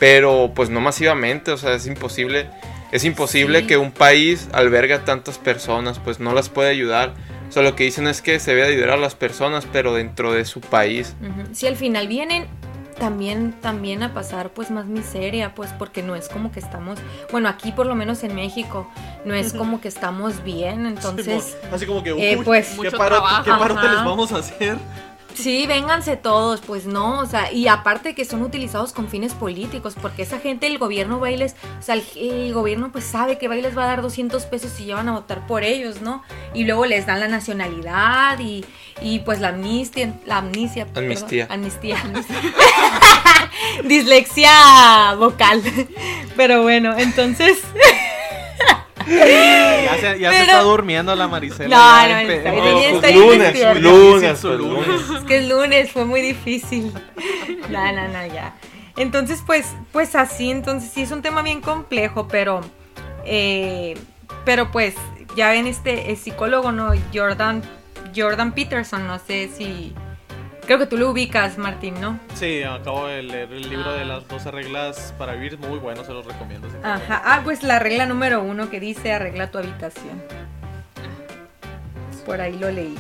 Pero, 0.01 0.51
pues 0.55 0.71
no 0.71 0.79
masivamente, 0.81 1.51
o 1.51 1.57
sea, 1.57 1.75
es 1.75 1.85
imposible. 1.85 2.49
Es 2.91 3.03
imposible 3.05 3.59
Sí. 3.59 3.67
que 3.67 3.77
un 3.77 3.91
país 3.91 4.49
albergue 4.51 4.95
a 4.95 5.05
tantas 5.05 5.37
personas, 5.37 5.99
pues 5.99 6.19
no 6.19 6.33
las 6.33 6.49
puede 6.49 6.71
ayudar. 6.71 7.13
O 7.47 7.51
sea, 7.51 7.61
lo 7.61 7.75
que 7.75 7.83
dicen 7.83 8.07
es 8.07 8.23
que 8.23 8.39
se 8.39 8.55
debe 8.55 8.67
ayudar 8.67 8.89
a 8.89 8.97
las 8.97 9.13
personas, 9.13 9.67
pero 9.71 9.93
dentro 9.93 10.33
de 10.33 10.43
su 10.45 10.59
país. 10.59 11.13
Ujú. 11.21 11.53
Si 11.53 11.67
al 11.67 11.75
final 11.75 12.07
vienen 12.07 12.47
también 12.97 13.53
también 13.61 14.01
a 14.01 14.11
pasar 14.13 14.49
pues 14.49 14.71
más 14.71 14.85
miseria, 14.87 15.53
pues 15.53 15.71
porque 15.77 16.01
no 16.01 16.15
es 16.15 16.29
como 16.29 16.51
que 16.51 16.59
estamos, 16.59 16.97
bueno, 17.31 17.47
aquí 17.47 17.71
por 17.71 17.85
lo 17.85 17.93
menos 17.95 18.23
en 18.23 18.33
México 18.35 18.87
no 19.23 19.33
es 19.35 19.53
como 19.53 19.81
que 19.81 19.87
estamos 19.87 20.43
bien, 20.43 20.85
entonces 20.87 21.43
Simón, 21.43 21.73
así 21.75 21.85
como 21.85 22.03
que, 22.03 22.09
eh, 22.11 22.37
uy, 22.37 22.43
pues- 22.45 22.69
¿qué 22.69 22.75
Mucho 22.75 22.97
paro. 22.97 23.23
¿qué 23.43 23.49
parote 23.51 23.79
Ajá. 23.79 23.93
les 23.95 24.03
vamos 24.05 24.31
a 24.33 24.37
hacer? 24.39 24.77
Sí, 25.33 25.65
vénganse 25.67 26.17
todos, 26.17 26.61
pues 26.61 26.85
no, 26.85 27.19
o 27.19 27.25
sea, 27.25 27.51
y 27.51 27.67
aparte 27.67 28.13
que 28.15 28.25
son 28.25 28.41
utilizados 28.41 28.93
con 28.93 29.07
fines 29.07 29.33
políticos, 29.33 29.95
porque 30.01 30.23
esa 30.23 30.39
gente, 30.39 30.67
el 30.67 30.77
gobierno 30.77 31.19
va 31.19 31.31
y 31.31 31.37
les, 31.37 31.53
o 31.79 31.81
sea, 31.81 31.95
el, 31.95 32.03
el 32.15 32.53
gobierno 32.53 32.91
pues 32.91 33.05
sabe 33.05 33.37
que 33.37 33.47
va 33.47 33.55
y 33.55 33.61
les 33.61 33.77
va 33.77 33.83
a 33.83 33.87
dar 33.87 34.01
200 34.01 34.45
pesos 34.45 34.79
y 34.79 34.85
ya 34.85 34.95
van 34.95 35.09
a 35.09 35.13
votar 35.13 35.45
por 35.47 35.63
ellos, 35.63 36.01
¿no? 36.01 36.23
Y 36.53 36.65
luego 36.65 36.85
les 36.85 37.05
dan 37.05 37.19
la 37.19 37.27
nacionalidad 37.27 38.39
y, 38.39 38.65
y 39.01 39.19
pues 39.19 39.39
la 39.39 39.49
amnistia, 39.49 40.13
la 40.25 40.37
amnistia. 40.37 40.85
perdón, 40.85 41.03
Amnistía. 41.13 41.47
amnistía. 41.49 41.97
Dislexia 43.83 45.15
vocal. 45.17 45.61
Pero 46.35 46.63
bueno, 46.63 46.97
entonces... 46.97 47.59
Ya 49.81 49.97
se, 49.97 50.19
ya 50.19 50.31
se 50.31 50.37
Pero- 50.37 50.51
está 50.51 50.61
durmiendo 50.61 51.15
la 51.15 51.27
Maricela. 51.27 51.75
No, 51.75 52.07
no, 52.07 52.19
está 52.19 52.51
no, 52.51 52.79
está 52.79 52.99
pues, 53.01 53.15
lunes, 53.15 53.81
lunes, 53.81 54.39
pues, 54.41 54.51
lunes. 54.59 54.87
lunes. 54.87 55.09
Es 55.17 55.23
que 55.25 55.37
el 55.37 55.49
lunes 55.49 55.91
fue 55.91 56.05
muy 56.05 56.21
difícil. 56.21 56.93
No, 57.69 57.91
no, 57.93 58.07
no, 58.07 58.25
ya. 58.27 58.55
Entonces, 58.97 59.41
pues, 59.45 59.67
pues 59.91 60.15
así, 60.15 60.51
entonces 60.51 60.91
sí 60.93 61.01
es 61.01 61.11
un 61.11 61.21
tema 61.21 61.41
bien 61.41 61.61
complejo, 61.61 62.27
pero, 62.27 62.61
eh, 63.25 63.97
pero 64.45 64.71
pues, 64.71 64.95
ya 65.35 65.49
ven 65.51 65.67
este 65.67 66.11
eh, 66.11 66.15
psicólogo, 66.15 66.71
¿no? 66.71 66.91
Jordan, 67.13 67.61
Jordan 68.15 68.51
Peterson, 68.53 69.07
no 69.07 69.19
sé 69.19 69.49
si, 69.57 69.93
creo 70.71 70.79
que 70.79 70.85
tú 70.85 70.97
lo 70.97 71.09
ubicas, 71.09 71.57
Martín, 71.57 71.99
¿no? 71.99 72.17
Sí, 72.33 72.63
acabo 72.63 73.07
de 73.07 73.23
leer 73.23 73.51
el 73.51 73.69
libro 73.69 73.91
de 73.91 74.05
las 74.05 74.25
12 74.29 74.51
reglas 74.51 75.13
para 75.17 75.33
vivir. 75.33 75.57
Muy 75.59 75.79
bueno, 75.79 76.05
se 76.05 76.13
los 76.13 76.25
recomiendo. 76.25 76.69
Ajá, 76.81 77.21
ah, 77.25 77.41
pues 77.43 77.61
la 77.61 77.77
regla 77.77 78.05
número 78.05 78.41
uno 78.41 78.69
que 78.69 78.79
dice 78.79 79.11
arregla 79.11 79.51
tu 79.51 79.57
habitación. 79.57 80.23
Por 82.25 82.39
ahí 82.39 82.57
lo 82.57 82.71
leí. 82.71 82.95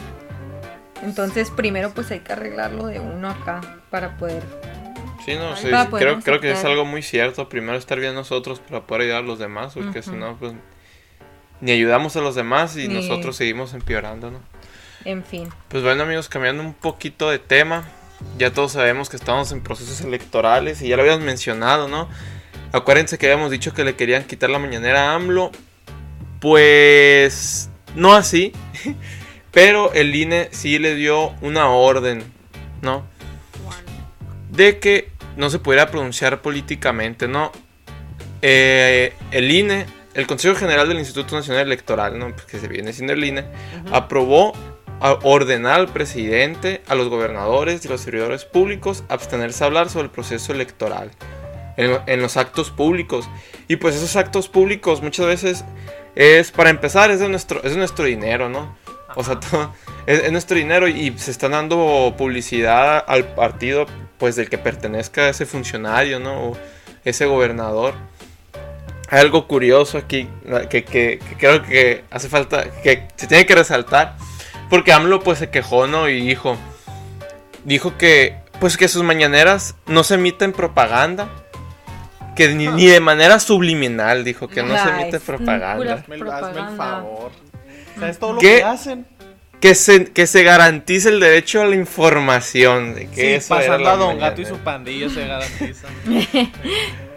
Entonces, 1.01 1.49
primero 1.49 1.91
pues 1.91 2.11
hay 2.11 2.19
que 2.19 2.33
arreglarlo 2.33 2.87
de 2.87 2.99
uno 2.99 3.29
acá 3.29 3.61
para 3.89 4.17
poder 4.17 4.43
Sí, 5.23 5.35
no, 5.35 5.55
sí, 5.55 5.69
creo, 5.97 6.41
que 6.41 6.51
es 6.51 6.65
algo 6.65 6.83
muy 6.83 7.01
cierto. 7.01 7.47
Primero 7.47 7.77
estar 7.77 7.97
bien 8.01 8.15
nosotros 8.15 8.59
para 8.59 8.81
poder 8.81 9.03
ayudar 9.03 9.23
a 9.23 9.25
los 9.25 9.39
demás, 9.39 9.75
porque 9.75 10.01
si 10.01 10.11
no, 10.11 10.35
pues 10.35 10.51
ni 11.61 11.71
ayudamos 11.71 12.17
a 12.17 12.19
los 12.19 12.35
demás 12.35 12.75
y 12.75 12.89
Ni- 12.89 12.95
nosotros 12.95 13.37
seguimos 13.37 13.73
empeorando, 13.73 14.29
¿no? 14.29 14.39
En 15.05 15.23
fin. 15.23 15.49
Pues 15.69 15.83
bueno, 15.83 16.03
amigos, 16.03 16.29
cambiando 16.29 16.63
un 16.63 16.73
poquito 16.73 17.29
de 17.29 17.39
tema, 17.39 17.83
ya 18.37 18.51
todos 18.51 18.73
sabemos 18.73 19.09
que 19.09 19.17
estamos 19.17 19.51
en 19.51 19.61
procesos 19.61 20.01
electorales 20.01 20.81
y 20.81 20.89
ya 20.89 20.95
lo 20.95 21.01
habíamos 21.03 21.23
mencionado, 21.23 21.87
¿no? 21.87 22.07
Acuérdense 22.71 23.17
que 23.17 23.31
habíamos 23.31 23.51
dicho 23.51 23.73
que 23.73 23.83
le 23.83 23.95
querían 23.95 24.23
quitar 24.23 24.49
la 24.49 24.59
mañanera 24.59 25.11
a 25.11 25.15
AMLO. 25.15 25.51
Pues 26.39 27.69
no 27.95 28.13
así, 28.13 28.53
pero 29.51 29.93
el 29.93 30.15
INE 30.15 30.49
sí 30.51 30.79
le 30.79 30.95
dio 30.95 31.29
una 31.41 31.69
orden, 31.69 32.23
¿no? 32.81 33.05
de 34.51 34.79
que 34.79 35.09
no 35.37 35.49
se 35.49 35.59
pudiera 35.59 35.89
pronunciar 35.89 36.41
políticamente, 36.41 37.27
¿no? 37.27 37.51
Eh, 38.41 39.13
el 39.31 39.49
INE, 39.49 39.85
el 40.13 40.27
Consejo 40.27 40.55
General 40.55 40.87
del 40.87 40.99
Instituto 40.99 41.35
Nacional 41.35 41.65
Electoral, 41.65 42.19
¿no? 42.19 42.31
Pues 42.33 42.45
que 42.45 42.59
se 42.59 42.67
viene 42.67 42.93
siendo 42.93 43.13
el 43.13 43.23
INE, 43.23 43.45
aprobó 43.91 44.53
a 45.01 45.13
ordenar 45.23 45.79
al 45.79 45.87
presidente, 45.87 46.81
a 46.87 46.95
los 46.95 47.09
gobernadores 47.09 47.83
y 47.83 47.87
los 47.87 48.01
servidores 48.01 48.45
públicos 48.45 49.03
abstenerse 49.09 49.63
a 49.63 49.67
hablar 49.67 49.89
sobre 49.89 50.05
el 50.05 50.11
proceso 50.11 50.53
electoral 50.53 51.11
en, 51.77 51.97
en 52.05 52.21
los 52.21 52.37
actos 52.37 52.69
públicos. 52.69 53.27
Y 53.67 53.77
pues 53.77 53.95
esos 53.95 54.15
actos 54.15 54.47
públicos 54.47 55.01
muchas 55.01 55.25
veces 55.25 55.65
es, 56.15 56.51
para 56.51 56.69
empezar, 56.69 57.09
es 57.11 57.19
de 57.19 57.29
nuestro, 57.29 57.63
es 57.63 57.71
de 57.71 57.77
nuestro 57.77 58.05
dinero, 58.05 58.47
¿no? 58.47 58.77
O 59.15 59.23
sea, 59.23 59.39
todo- 59.39 59.73
es, 60.05 60.19
es 60.23 60.31
nuestro 60.31 60.55
dinero 60.55 60.87
y 60.87 61.17
se 61.17 61.31
está 61.31 61.49
dando 61.49 62.13
publicidad 62.17 63.03
al 63.07 63.25
partido 63.33 63.85
pues 64.17 64.35
del 64.35 64.49
que 64.49 64.57
pertenezca 64.59 65.29
ese 65.29 65.45
funcionario, 65.47 66.19
¿no? 66.19 66.49
O 66.49 66.57
ese 67.03 67.25
gobernador. 67.25 67.95
Hay 69.09 69.19
algo 69.19 69.47
curioso 69.47 69.97
aquí 69.97 70.29
que, 70.69 70.83
que- 70.83 71.17
que 71.19 71.35
creo 71.39 71.63
que 71.63 72.03
hace 72.11 72.29
falta, 72.29 72.69
que 72.83 73.07
se 73.15 73.25
tiene 73.27 73.45
que 73.47 73.55
resaltar. 73.55 74.15
Porque 74.71 74.91
AMLO 74.93 75.19
pues 75.19 75.37
se 75.37 75.51
quejó, 75.51 75.85
¿no? 75.85 76.09
Y 76.09 76.21
dijo, 76.25 76.57
dijo 77.65 77.95
que 77.99 78.37
pues 78.59 78.77
que 78.77 78.87
sus 78.87 79.03
mañaneras 79.03 79.75
no 79.85 80.03
se 80.03 80.15
emiten 80.15 80.51
propaganda. 80.53 81.29
Que 82.35 82.47
ni, 82.55 82.67
ni 82.69 82.85
de 82.87 83.01
manera 83.01 83.39
subliminal, 83.39 84.23
dijo 84.23 84.47
que 84.47 84.63
no 84.63 84.75
se 84.81 84.89
emite 84.89 85.17
es 85.17 85.23
propaganda. 85.23 85.73
Hazme, 85.73 85.83
el- 85.85 85.91
hazme 85.91 86.15
el 86.15 86.21
propaganda. 86.21 86.75
favor. 86.77 87.31
¿Sabes 87.99 88.17
todo 88.19 88.33
lo 88.33 88.39
¿Qué? 88.39 88.55
que 88.57 88.63
hacen? 88.63 89.05
que 89.59 89.75
se, 89.75 90.05
que 90.05 90.25
se 90.25 90.41
garantice 90.43 91.09
el 91.09 91.19
derecho 91.19 91.61
a 91.61 91.65
la 91.65 91.75
información. 91.75 92.95
De 92.95 93.07
que 93.09 93.15
Sí, 93.21 93.27
eso 93.33 93.53
pasando 93.55 93.89
a 93.89 93.95
Don 93.97 94.17
Gato 94.17 94.41
y 94.41 94.45
su 94.45 94.57
pandilla 94.59 95.09
se 95.09 95.27
garantiza. 95.27 95.87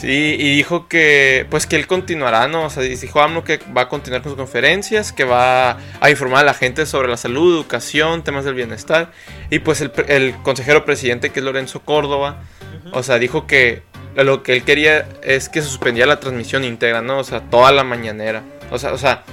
Sí, 0.00 0.36
y 0.38 0.54
dijo 0.54 0.86
que 0.86 1.44
pues 1.50 1.66
que 1.66 1.74
él 1.74 1.88
continuará, 1.88 2.46
¿no? 2.46 2.66
O 2.66 2.70
sea, 2.70 2.84
dijo 2.84 3.20
AMLO 3.20 3.42
que 3.42 3.58
va 3.76 3.82
a 3.82 3.88
continuar 3.88 4.22
con 4.22 4.30
sus 4.30 4.38
conferencias, 4.38 5.12
que 5.12 5.24
va 5.24 5.78
a 6.00 6.10
informar 6.10 6.42
a 6.42 6.46
la 6.46 6.54
gente 6.54 6.86
sobre 6.86 7.08
la 7.08 7.16
salud, 7.16 7.56
educación, 7.56 8.22
temas 8.22 8.44
del 8.44 8.54
bienestar. 8.54 9.10
Y 9.50 9.58
pues 9.58 9.80
el, 9.80 9.90
el 10.06 10.34
consejero 10.44 10.84
presidente, 10.84 11.30
que 11.30 11.40
es 11.40 11.44
Lorenzo 11.44 11.80
Córdoba, 11.80 12.44
o 12.92 13.02
sea, 13.02 13.18
dijo 13.18 13.48
que 13.48 13.82
lo 14.14 14.44
que 14.44 14.52
él 14.52 14.62
quería 14.62 15.08
es 15.22 15.48
que 15.48 15.62
se 15.62 15.68
suspendiera 15.68 16.06
la 16.06 16.20
transmisión 16.20 16.62
íntegra, 16.62 17.02
¿no? 17.02 17.18
O 17.18 17.24
sea, 17.24 17.40
toda 17.40 17.72
la 17.72 17.82
mañanera. 17.82 18.44
O 18.70 18.78
sea, 18.78 18.92
o 18.92 18.98
sea, 18.98 19.24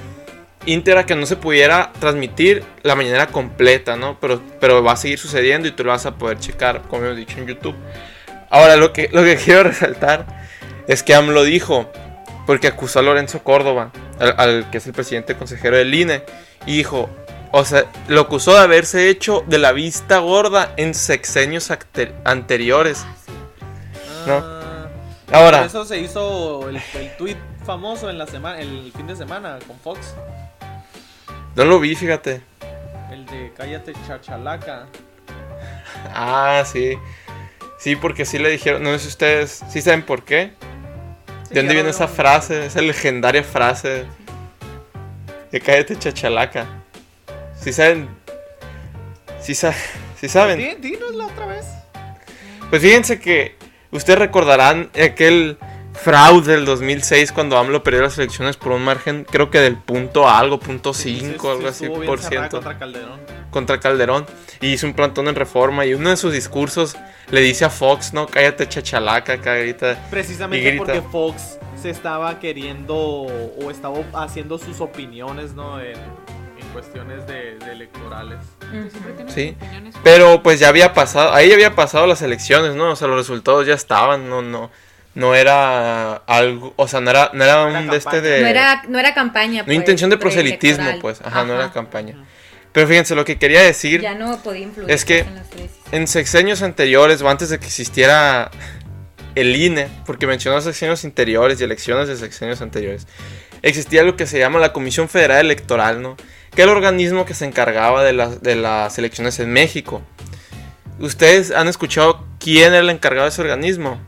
íntegra 0.65 1.05
que 1.05 1.13
no 1.13 1.27
se 1.27 1.35
pudiera 1.35 1.91
transmitir 1.99 2.63
la 2.81 2.95
mañanera 2.95 3.27
completa, 3.27 3.97
¿no? 3.97 4.19
Pero, 4.19 4.41
pero 4.59 4.83
va 4.83 4.93
a 4.93 4.97
seguir 4.97 5.19
sucediendo 5.19 5.67
y 5.67 5.71
tú 5.71 5.83
lo 5.83 5.91
vas 5.91 6.07
a 6.07 6.15
poder 6.15 6.39
checar, 6.39 6.81
como 6.87 7.05
hemos 7.05 7.17
dicho 7.17 7.37
en 7.37 7.45
YouTube. 7.45 7.75
Ahora, 8.49 8.75
lo 8.75 8.93
que, 8.93 9.09
lo 9.11 9.23
que 9.23 9.35
quiero 9.43 9.63
resaltar 9.63 10.44
es 10.87 11.03
que 11.03 11.15
AMLO 11.15 11.43
dijo, 11.43 11.91
porque 12.45 12.67
acusó 12.67 12.99
a 12.99 13.01
Lorenzo 13.01 13.43
Córdoba, 13.43 13.91
al, 14.19 14.35
al 14.37 14.69
que 14.71 14.77
es 14.77 14.87
el 14.87 14.93
presidente 14.93 15.35
consejero 15.35 15.77
del 15.77 15.93
INE, 15.93 16.23
y 16.65 16.77
dijo, 16.77 17.09
o 17.51 17.63
sea, 17.65 17.85
lo 18.07 18.21
acusó 18.21 18.53
de 18.53 18.59
haberse 18.59 19.09
hecho 19.09 19.43
de 19.47 19.57
la 19.59 19.71
vista 19.71 20.17
gorda 20.19 20.73
en 20.77 20.93
sexenios 20.93 21.71
anteriores. 22.23 23.05
No. 24.27 24.37
Ah, 24.43 24.61
Ahora, 25.31 25.59
Por 25.59 25.67
eso 25.67 25.85
se 25.85 25.99
hizo 25.99 26.69
el, 26.69 26.75
el 26.75 27.17
tweet 27.17 27.37
famoso 27.65 28.09
en 28.09 28.17
la 28.17 28.27
semana, 28.27 28.59
el 28.59 28.91
fin 28.95 29.07
de 29.07 29.15
semana 29.15 29.57
con 29.65 29.79
Fox. 29.79 30.13
no 31.55 31.65
lo 31.65 31.79
vi, 31.79 31.95
fíjate. 31.95 32.41
El 33.11 33.25
de 33.25 33.51
cállate 33.55 33.93
chachalaca. 34.07 34.87
Ah, 36.17 36.63
sí. 36.65 36.97
Sí, 37.77 37.95
porque 37.95 38.25
sí 38.25 38.37
le 38.37 38.49
dijeron, 38.49 38.83
no 38.83 38.91
sé 38.93 38.99
si 38.99 39.07
ustedes, 39.09 39.63
sí 39.69 39.81
saben 39.81 40.03
por 40.03 40.23
qué. 40.23 40.53
¿De 41.49 41.55
dónde 41.61 41.73
viene 41.73 41.89
esa 41.89 42.07
frase? 42.07 42.65
Esa 42.65 42.81
legendaria 42.81 43.43
frase. 43.43 44.05
De 45.51 45.61
cállate 45.61 45.97
chachalaca. 45.97 46.65
¿Sí 47.59 47.71
saben? 47.71 48.09
¿Sí, 49.41 49.53
sa- 49.55 49.73
sí 50.19 50.27
saben? 50.27 50.57
Di- 50.57 50.75
Dinosla 50.89 51.27
otra 51.27 51.45
vez. 51.45 51.65
Pues 52.69 52.81
fíjense 52.81 53.19
que 53.19 53.55
ustedes 53.91 54.19
recordarán 54.19 54.89
aquel 55.01 55.57
fraude 55.95 56.53
del 56.53 56.65
2006 56.65 57.31
cuando 57.31 57.57
AMLO 57.57 57.81
perdió 57.83 58.01
las 58.01 58.17
elecciones 58.17 58.57
por 58.57 58.71
un 58.73 58.83
margen, 58.83 59.25
creo 59.29 59.49
que 59.49 59.59
del 59.59 59.77
punto 59.77 60.29
algo, 60.29 60.59
punto 60.59 60.93
Sí, 60.93 61.17
5, 61.19 61.41
se- 61.47 61.51
algo 61.57 61.67
así 61.69 61.89
por 61.89 62.19
ciento 62.19 62.57
Contra 62.57 62.77
Calderón. 62.77 63.19
contra 63.51 63.79
Calderón 63.79 64.25
y 64.61 64.73
hizo 64.73 64.85
un 64.87 64.93
plantón 64.93 65.27
en 65.27 65.35
reforma 65.35 65.85
y 65.85 65.93
uno 65.93 66.09
de 66.09 66.17
sus 66.17 66.33
discursos 66.33 66.95
le 67.31 67.41
dice 67.41 67.65
a 67.65 67.69
Fox, 67.69 68.13
no, 68.13 68.27
cállate 68.27 68.67
chachalaca, 68.69 69.37
grita. 69.37 69.97
Precisamente 70.11 70.63
grita. 70.69 70.85
porque 70.85 71.01
Fox 71.01 71.57
se 71.81 71.89
estaba 71.89 72.39
queriendo 72.39 72.95
o 72.95 73.71
estaba 73.71 73.97
haciendo 74.13 74.57
sus 74.57 74.79
opiniones, 74.81 75.53
¿no? 75.53 75.79
En, 75.81 75.95
en 75.95 76.67
cuestiones 76.73 77.25
de, 77.27 77.57
de 77.57 77.71
electorales. 77.71 78.39
Sí, 79.27 79.55
Pero 80.03 80.41
pues 80.43 80.59
ya 80.59 80.69
había 80.69 80.93
pasado, 80.93 81.33
ahí 81.33 81.49
ya 81.49 81.55
había 81.55 81.75
pasado 81.75 82.05
las 82.07 82.21
elecciones, 82.21 82.75
¿no? 82.75 82.91
O 82.91 82.95
sea, 82.95 83.07
los 83.07 83.17
resultados 83.17 83.65
ya 83.65 83.73
estaban, 83.73 84.29
no, 84.29 84.41
no, 84.41 84.69
no 85.15 85.33
era 85.33 86.13
algo, 86.15 86.73
o 86.75 86.87
sea, 86.87 87.01
no 87.01 87.09
era, 87.09 87.31
no 87.33 87.43
era 87.43 87.53
era 87.69 87.79
un 87.81 87.87
de 87.89 87.97
este 87.97 88.09
campaña. 88.11 88.21
de... 88.21 88.41
No 88.41 88.47
era, 88.47 88.83
no 88.87 88.99
era 88.99 89.13
campaña. 89.13 89.59
no 89.61 89.65
pues, 89.65 89.77
intención 89.77 90.09
de 90.09 90.17
proselitismo, 90.17 90.85
pues, 91.01 91.21
ajá, 91.23 91.43
no 91.43 91.53
era 91.55 91.65
Ajá. 91.65 91.73
campaña. 91.73 92.15
Pero 92.71 92.87
fíjense, 92.87 93.15
lo 93.15 93.23
que 93.25 93.37
quería 93.39 93.61
decir, 93.61 94.01
Ya 94.01 94.13
no 94.15 94.37
podía 94.43 94.63
influir. 94.63 94.91
Es 94.91 95.05
que- 95.05 95.19
en 95.19 95.35
las 95.35 95.49
decisiones. 95.49 95.93
en 95.93 96.07
sexenios 96.07 96.61
anteriores 96.61 97.21
o 97.21 97.29
antes 97.29 97.49
de 97.49 97.57
que 97.59 97.65
existiera 97.65 98.51
el 99.35 99.55
INE, 99.55 99.87
porque 100.05 100.27
mencionó 100.27 100.59
sexenios 100.61 101.03
anteriores 101.05 101.59
y 101.59 101.63
elecciones 101.63 102.07
de 102.09 102.17
sexenios 102.17 102.61
anteriores, 102.61 103.07
existía 103.61 104.03
lo 104.03 104.15
que 104.17 104.27
se 104.27 104.37
llama 104.39 104.59
la 104.59 104.73
Comisión 104.73 105.07
Federal 105.09 105.45
Electoral, 105.45 106.01
¿no? 106.01 106.17
Que 106.53 106.61
era 106.61 106.71
el 106.71 106.77
organismo 106.77 107.25
que 107.25 107.33
se 107.33 107.45
encargaba 107.45 108.03
de 108.03 108.13
las, 108.13 108.41
de 108.41 108.55
las 108.55 108.97
elecciones 108.97 109.39
en 109.39 109.51
México. 109.51 110.01
¿Ustedes 110.99 111.51
han 111.51 111.67
escuchado 111.67 112.25
quién 112.39 112.67
era 112.73 112.79
el 112.79 112.89
encargado 112.89 113.23
de 113.25 113.29
ese 113.29 113.41
organismo? 113.41 113.99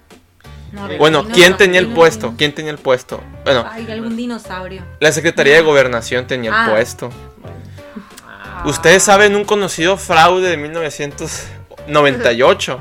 No, 0.78 0.88
Bueno, 0.98 1.26
¿quién 1.28 1.58
tenía 1.58 1.80
el 1.80 1.88
puesto? 1.88 2.34
¿Quién 2.38 2.54
tenía 2.54 2.72
el 2.72 2.78
puesto? 2.78 3.22
Bueno, 3.44 3.66
Ay, 3.70 3.90
algún 3.92 4.16
dinosaurio. 4.16 4.84
la 5.00 5.12
Secretaría 5.12 5.56
de 5.56 5.62
Gobernación 5.62 6.28
tenía 6.28 6.52
el 6.52 6.56
Ah. 6.56 6.68
puesto. 6.72 7.10
Ah. 8.26 8.64
Ustedes 8.66 9.04
saben 9.04 9.36
un 9.36 9.46
conocido 9.46 9.98
fraude 9.98 10.50
de 10.50 10.58
1998. 10.58 12.80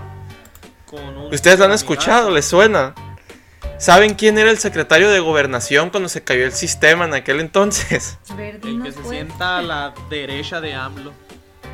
Con 0.86 1.00
un 1.16 1.34
Ustedes 1.34 1.58
lo 1.58 1.64
han 1.64 1.72
escuchado, 1.72 2.30
les 2.30 2.44
suena. 2.46 2.94
¿Saben 3.78 4.14
quién 4.14 4.38
era 4.38 4.50
el 4.50 4.58
secretario 4.58 5.10
de 5.10 5.20
Gobernación 5.20 5.90
cuando 5.90 6.08
se 6.08 6.22
cayó 6.22 6.44
el 6.44 6.52
sistema 6.52 7.04
en 7.04 7.14
aquel 7.14 7.40
entonces? 7.40 8.18
El 8.38 8.60
que 8.82 8.92
se 8.92 9.04
sienta 9.08 9.58
a 9.58 9.62
la 9.62 9.92
derecha 10.08 10.60
de 10.60 10.74
AMLO. 10.74 11.12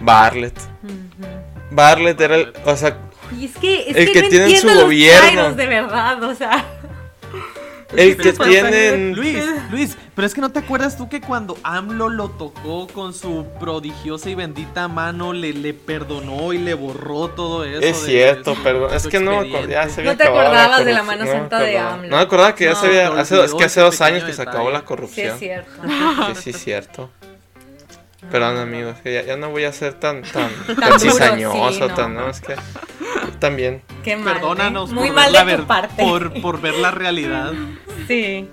Bartlett. 0.00 0.58
Ujú. 0.82 1.28
Bartlett 1.70 2.20
era 2.20 2.36
el, 2.36 2.52
o 2.64 2.76
sea, 2.76 2.96
Y 3.38 3.46
es 3.46 3.56
que, 3.56 3.90
es 3.90 3.96
El 3.96 4.06
que, 4.06 4.12
que 4.12 4.22
no 4.22 4.28
su 4.30 4.36
entiendo 4.42 4.74
los 4.74 4.82
gobierno. 4.84 5.52
De 5.54 5.66
verdad, 5.66 6.22
o 6.22 6.34
sea. 6.34 6.64
el 7.94 8.16
que 8.16 8.32
tienen 8.32 9.14
Luis, 9.14 9.44
Luis, 9.70 9.96
pero 10.14 10.26
es 10.26 10.32
que 10.32 10.40
no 10.40 10.50
te 10.50 10.60
acuerdas 10.60 10.96
tú 10.96 11.08
que 11.10 11.20
cuando 11.20 11.58
AMLO 11.62 12.08
lo 12.08 12.30
tocó 12.30 12.86
con 12.86 13.12
su 13.12 13.46
prodigiosa 13.60 14.30
y 14.30 14.34
bendita 14.34 14.88
mano, 14.88 15.32
le, 15.34 15.52
le 15.52 15.74
perdonó 15.74 16.52
y 16.54 16.58
le 16.58 16.72
borró 16.74 17.28
todo 17.28 17.64
eso. 17.64 17.80
Es 17.82 18.00
de- 18.02 18.06
cierto, 18.06 18.54
de 18.54 18.60
perdón. 18.62 18.94
Es 18.94 19.06
que 19.06 19.20
no 19.20 19.32
me 19.32 19.36
acordaba. 19.38 19.58
expediente. 19.60 19.72
Ya 19.74 19.88
se 19.90 20.00
había 20.00 20.12
No 20.12 20.16
te 20.18 20.24
acordabas 20.24 20.84
de 20.86 20.92
la 20.94 21.02
mano 21.02 21.24
no 21.26 21.30
santa 21.32 21.58
de 21.60 21.76
acordaba. 21.78 21.94
AMLO. 21.94 22.08
No 22.10 22.16
me 22.16 22.22
acordaba 22.22 22.54
que 22.54 22.64
ya 22.64 22.70
No, 22.72 22.80
se 22.80 22.86
había. 22.86 23.06
Hace, 23.08 23.34
olvidó 23.34 23.44
es 23.44 23.54
que 23.54 23.64
hace 23.64 23.80
dos 23.80 24.00
años 24.00 24.24
que 24.24 24.32
se 24.32 24.42
acabó 24.42 24.70
la 24.70 24.78
Sí, 24.80 24.84
corrupción. 24.86 25.28
es 25.34 25.38
cierto. 25.38 25.70
Sí, 26.34 26.42
sí, 26.42 26.50
es 26.50 26.56
cierto. 26.64 27.10
Perdón, 28.30 28.56
amigos, 28.56 28.96
que 29.02 29.12
ya, 29.12 29.22
ya 29.22 29.36
no 29.36 29.50
voy 29.50 29.64
a 29.64 29.72
ser 29.72 29.94
tan, 29.94 30.22
tan, 30.22 30.48
tan, 30.66 30.76
Tan 30.76 31.00
cizañoso, 31.00 31.72
sí, 31.72 31.80
no. 31.80 31.94
tan, 31.94 32.14
no, 32.14 32.30
es 32.30 32.40
que 32.40 32.54
también. 33.42 33.82
Qué 34.02 34.16
mal. 34.16 34.34
Perdónanos 34.34 34.90
¿eh? 34.90 34.94
Muy 34.94 35.08
por, 35.08 35.16
mal 35.16 35.32
de 35.32 35.56
tu 35.58 35.66
parte. 35.66 36.02
Por, 36.02 36.40
por 36.40 36.60
ver 36.62 36.74
la 36.76 36.90
realidad. 36.90 37.52
Sí. 38.08 38.48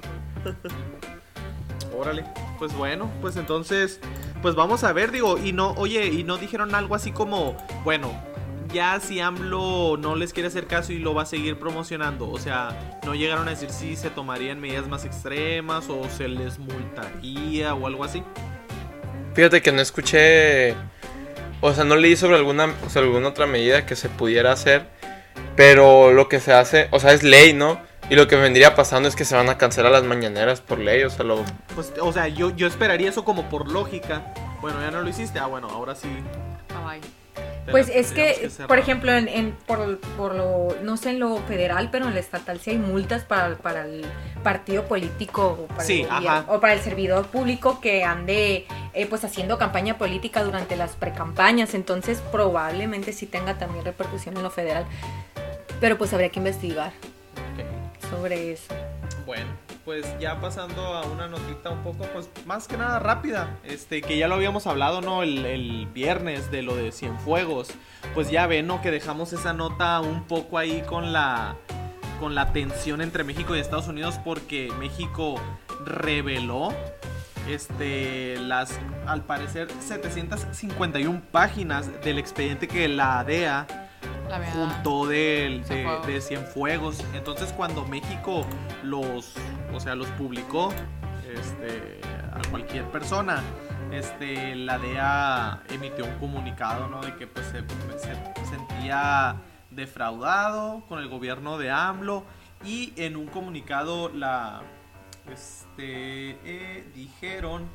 Órale, 1.98 2.24
pues 2.60 2.72
bueno, 2.74 3.10
pues 3.20 3.36
entonces, 3.36 4.00
pues 4.44 4.54
vamos 4.54 4.84
a 4.84 4.94
ver, 4.94 5.12
digo, 5.12 5.40
y 5.40 5.54
no, 5.54 5.72
oye, 5.72 6.06
y 6.06 6.24
no 6.24 6.38
dijeron 6.38 6.76
algo 6.76 6.94
así 6.94 7.12
como, 7.12 7.58
bueno, 7.84 8.14
ya 8.72 9.00
si 9.00 9.20
AMLO 9.20 9.98
no 9.98 10.16
les 10.16 10.34
quiere 10.34 10.48
hacer 10.48 10.68
caso 10.68 10.94
y 10.94 11.00
lo 11.00 11.16
va 11.16 11.24
a 11.24 11.26
seguir 11.26 11.58
promocionando, 11.58 12.30
o 12.30 12.38
sea, 12.38 13.00
no 13.06 13.16
llegaron 13.16 13.48
a 13.48 13.52
decir 13.52 13.72
si 13.72 13.96
se 13.96 14.12
tomarían 14.12 14.60
medidas 14.60 14.88
más 14.88 15.04
extremas 15.04 15.90
o 15.90 16.08
se 16.10 16.28
les 16.28 16.60
multaría 16.60 17.74
o 17.74 17.88
algo 17.88 18.04
así. 18.04 18.22
Fíjate 19.34 19.62
que 19.62 19.72
no 19.72 19.82
escuché, 19.82 20.76
o 21.62 21.74
sea, 21.74 21.84
no 21.84 21.96
leí 21.96 22.16
sobre 22.16 22.36
alguna, 22.36 22.74
sobre 22.90 23.08
alguna 23.08 23.30
otra 23.30 23.48
medida 23.48 23.86
que 23.86 23.96
se 23.96 24.10
pudiera 24.10 24.52
hacer, 24.52 24.88
pero 25.56 26.12
lo 26.12 26.30
que 26.30 26.40
se 26.40 26.54
hace, 26.54 26.88
o 26.92 27.00
sea, 27.00 27.14
es 27.14 27.24
ley, 27.24 27.54
¿no? 27.54 27.82
Y 28.10 28.16
lo 28.16 28.28
que 28.28 28.36
vendría 28.36 28.76
pasando 28.76 29.08
es 29.08 29.16
que 29.16 29.26
se 29.26 29.36
van 29.36 29.50
a 29.50 29.58
cancelar 29.58 29.92
las 29.92 30.04
mañaneras 30.04 30.62
por 30.62 30.80
ley, 30.80 31.04
o 31.04 31.10
sea, 31.10 31.26
lo... 31.26 31.44
Pues, 31.76 31.94
o 32.02 32.12
sea, 32.12 32.28
yo, 32.28 32.56
yo 32.56 32.66
esperaría 32.66 33.10
eso 33.10 33.24
como 33.24 33.50
por 33.50 33.70
lógica. 33.72 34.34
Bueno, 34.62 34.82
ya 34.82 34.90
no 34.90 35.02
lo 35.02 35.10
hiciste, 35.10 35.38
ah, 35.38 35.46
bueno, 35.46 35.70
ahora 35.70 35.96
sí. 35.96 36.08
Bye, 36.70 37.00
bye. 37.00 37.29
Pues 37.72 37.88
Pero 37.88 38.00
es 38.00 38.12
que, 38.12 38.50
por 38.68 38.78
ejemplo, 38.80 39.14
en, 39.14 39.28
en- 39.28 39.52
por, 39.68 40.00
por 40.18 40.36
lo, 40.36 40.76
no 40.84 40.98
sé 40.98 41.12
en 41.12 41.20
lo 41.20 41.38
federal, 41.40 41.90
pero 41.92 42.08
en 42.08 42.14
lo 42.14 42.20
estatal 42.20 42.60
sí 42.60 42.72
hay 42.72 42.78
multas 42.78 43.24
para, 43.24 43.56
para 43.58 43.86
el 43.86 44.06
partido 44.44 44.86
político 44.86 45.60
o 45.64 45.68
para, 45.68 45.84
Sí, 45.84 46.02
el 46.02 46.28
o 46.48 46.60
para 46.60 46.74
el 46.74 46.80
servidor 46.82 47.28
público 47.28 47.80
que 47.82 48.04
ande 48.04 48.66
eh, 48.94 49.06
pues 49.08 49.24
haciendo 49.24 49.58
campaña 49.58 49.98
política 49.98 50.44
durante 50.44 50.76
las 50.76 50.92
precampañas. 50.92 51.74
Entonces 51.74 52.22
probablemente 52.32 53.14
sí 53.14 53.26
tenga 53.26 53.58
también 53.58 53.86
repercusión 53.86 54.36
en 54.38 54.44
lo 54.44 54.50
federal. 54.50 54.86
Pero 55.80 55.98
pues 55.98 56.14
habría 56.14 56.30
que 56.30 56.40
investigar 56.40 56.92
sobre 58.10 58.52
eso. 58.54 58.74
Bueno, 59.26 59.46
pues 59.90 60.06
ya 60.20 60.40
pasando 60.40 60.84
a 60.84 61.02
una 61.08 61.28
notita 61.28 61.72
un 61.72 61.82
poco, 61.82 62.06
pues 62.14 62.30
más 62.46 62.68
que 62.68 62.78
nada 62.78 63.00
rápida, 63.00 63.58
este, 63.64 64.04
que 64.04 64.20
ya 64.20 64.28
lo 64.28 64.36
habíamos 64.36 64.68
hablado, 64.68 65.02
¿no? 65.02 65.24
El, 65.24 65.44
el 65.48 65.88
viernes 65.88 66.52
de 66.52 66.62
lo 66.62 66.76
de 66.76 66.92
Cienfuegos, 66.92 67.70
pues 68.14 68.30
ya 68.30 68.46
ven, 68.46 68.68
¿no? 68.68 68.84
Que 68.84 68.92
dejamos 68.92 69.34
esa 69.34 69.52
nota 69.52 70.00
un 70.00 70.26
poco 70.26 70.60
ahí 70.60 70.84
con 70.84 71.12
la, 71.12 71.56
con 72.20 72.36
la 72.36 72.54
tensión 72.54 73.02
entre 73.02 73.24
México 73.24 73.56
y 73.56 73.60
Estados 73.60 73.88
Unidos 73.88 74.20
porque 74.24 74.72
México 74.78 75.42
reveló, 75.84 76.72
este, 77.48 78.38
las, 78.42 78.80
al 79.08 79.24
parecer, 79.24 79.70
751 79.80 81.24
páginas 81.32 81.90
del 82.04 82.20
expediente 82.20 82.68
que 82.68 82.88
la 82.88 83.24
DEA 83.24 83.89
La 84.30 84.40
junto 84.52 85.08
del- 85.08 85.62
de, 85.62 85.68
Cienfuegos. 85.68 86.08
de 86.08 86.22
Cienfuegos. 86.22 87.04
Entonces 87.14 87.52
cuando 87.54 87.86
México 87.86 88.46
los, 88.84 89.34
o 89.74 89.80
sea, 89.80 89.96
los 89.96 90.08
publicó 90.10 90.72
este, 91.34 92.00
a 92.34 92.40
cualquier 92.50 92.86
persona, 92.86 93.42
este, 93.92 94.56
la 94.56 94.78
DEA 94.78 95.64
emitió 95.70 96.06
un 96.06 96.14
comunicado, 96.20 96.88
¿no? 96.88 97.02
De 97.02 97.16
que 97.16 97.26
pues 97.28 97.46
se, 97.48 97.64
se 98.00 98.46
sentía 98.50 99.36
defraudado 99.72 100.84
con 100.88 101.00
el 101.00 101.08
gobierno 101.10 101.58
de 101.58 101.72
AMLO 101.72 102.24
y 102.66 102.94
en 102.98 103.16
un 103.16 103.28
comunicado 103.28 104.10
la, 104.10 104.62
este, 105.32 106.32
eh, 106.44 106.90
dijeron 106.94 107.68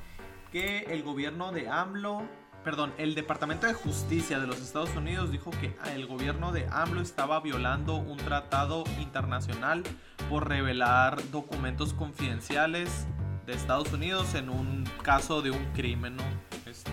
que 0.53 0.81
el 0.91 1.03
gobierno 1.03 1.53
de 1.53 1.69
AMLO, 1.69 2.23
perdón, 2.65 2.95
el 2.97 3.15
Departamento 3.15 3.67
de 3.67 3.75
Justicia 3.75 4.41
de 4.41 4.47
los 4.47 4.61
Estados 4.61 4.97
Unidos 4.97 5.31
dijo 5.31 5.51
que 5.51 5.77
el 5.95 6.07
gobierno 6.07 6.51
de 6.51 6.67
AMLO 6.71 7.03
estaba 7.03 7.41
violando 7.41 7.97
un 7.97 8.17
tratado 8.17 8.85
internacional 8.99 9.83
por 10.31 10.49
revelar 10.49 11.19
documentos 11.31 11.93
confidenciales 11.93 13.07
de 13.47 13.53
Estados 13.53 13.93
Unidos 13.93 14.35
en 14.35 14.49
un 14.49 14.89
caso 15.03 15.43
de 15.43 15.51
un 15.51 15.65
crimen. 15.75 16.17
Este, 16.65 16.91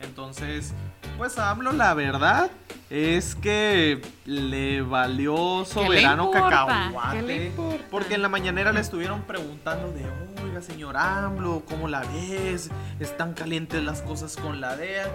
entonces, 0.00 0.74
pues 1.18 1.38
a 1.38 1.50
AMLO 1.50 1.72
la 1.72 1.94
verdad 1.94 2.50
es 2.90 3.34
que 3.34 4.02
le 4.26 4.82
valió 4.82 5.64
soberano 5.64 6.24
importa? 6.26 6.66
cacahuate. 6.66 7.16
¿Qué 7.16 7.22
le 7.22 7.46
importa? 7.46 7.84
Porque 7.90 8.14
en 8.14 8.22
la 8.22 8.28
mañanera 8.28 8.72
le 8.72 8.80
estuvieron 8.80 9.22
preguntando 9.22 9.92
de, 9.92 10.04
oiga, 10.42 10.60
señor 10.60 10.96
AMLO, 10.96 11.62
¿cómo 11.68 11.88
la 11.88 12.00
ves? 12.00 12.70
¿Están 13.00 13.34
calientes 13.34 13.82
las 13.82 14.02
cosas 14.02 14.36
con 14.36 14.60
la 14.60 14.76
DEA? 14.76 15.06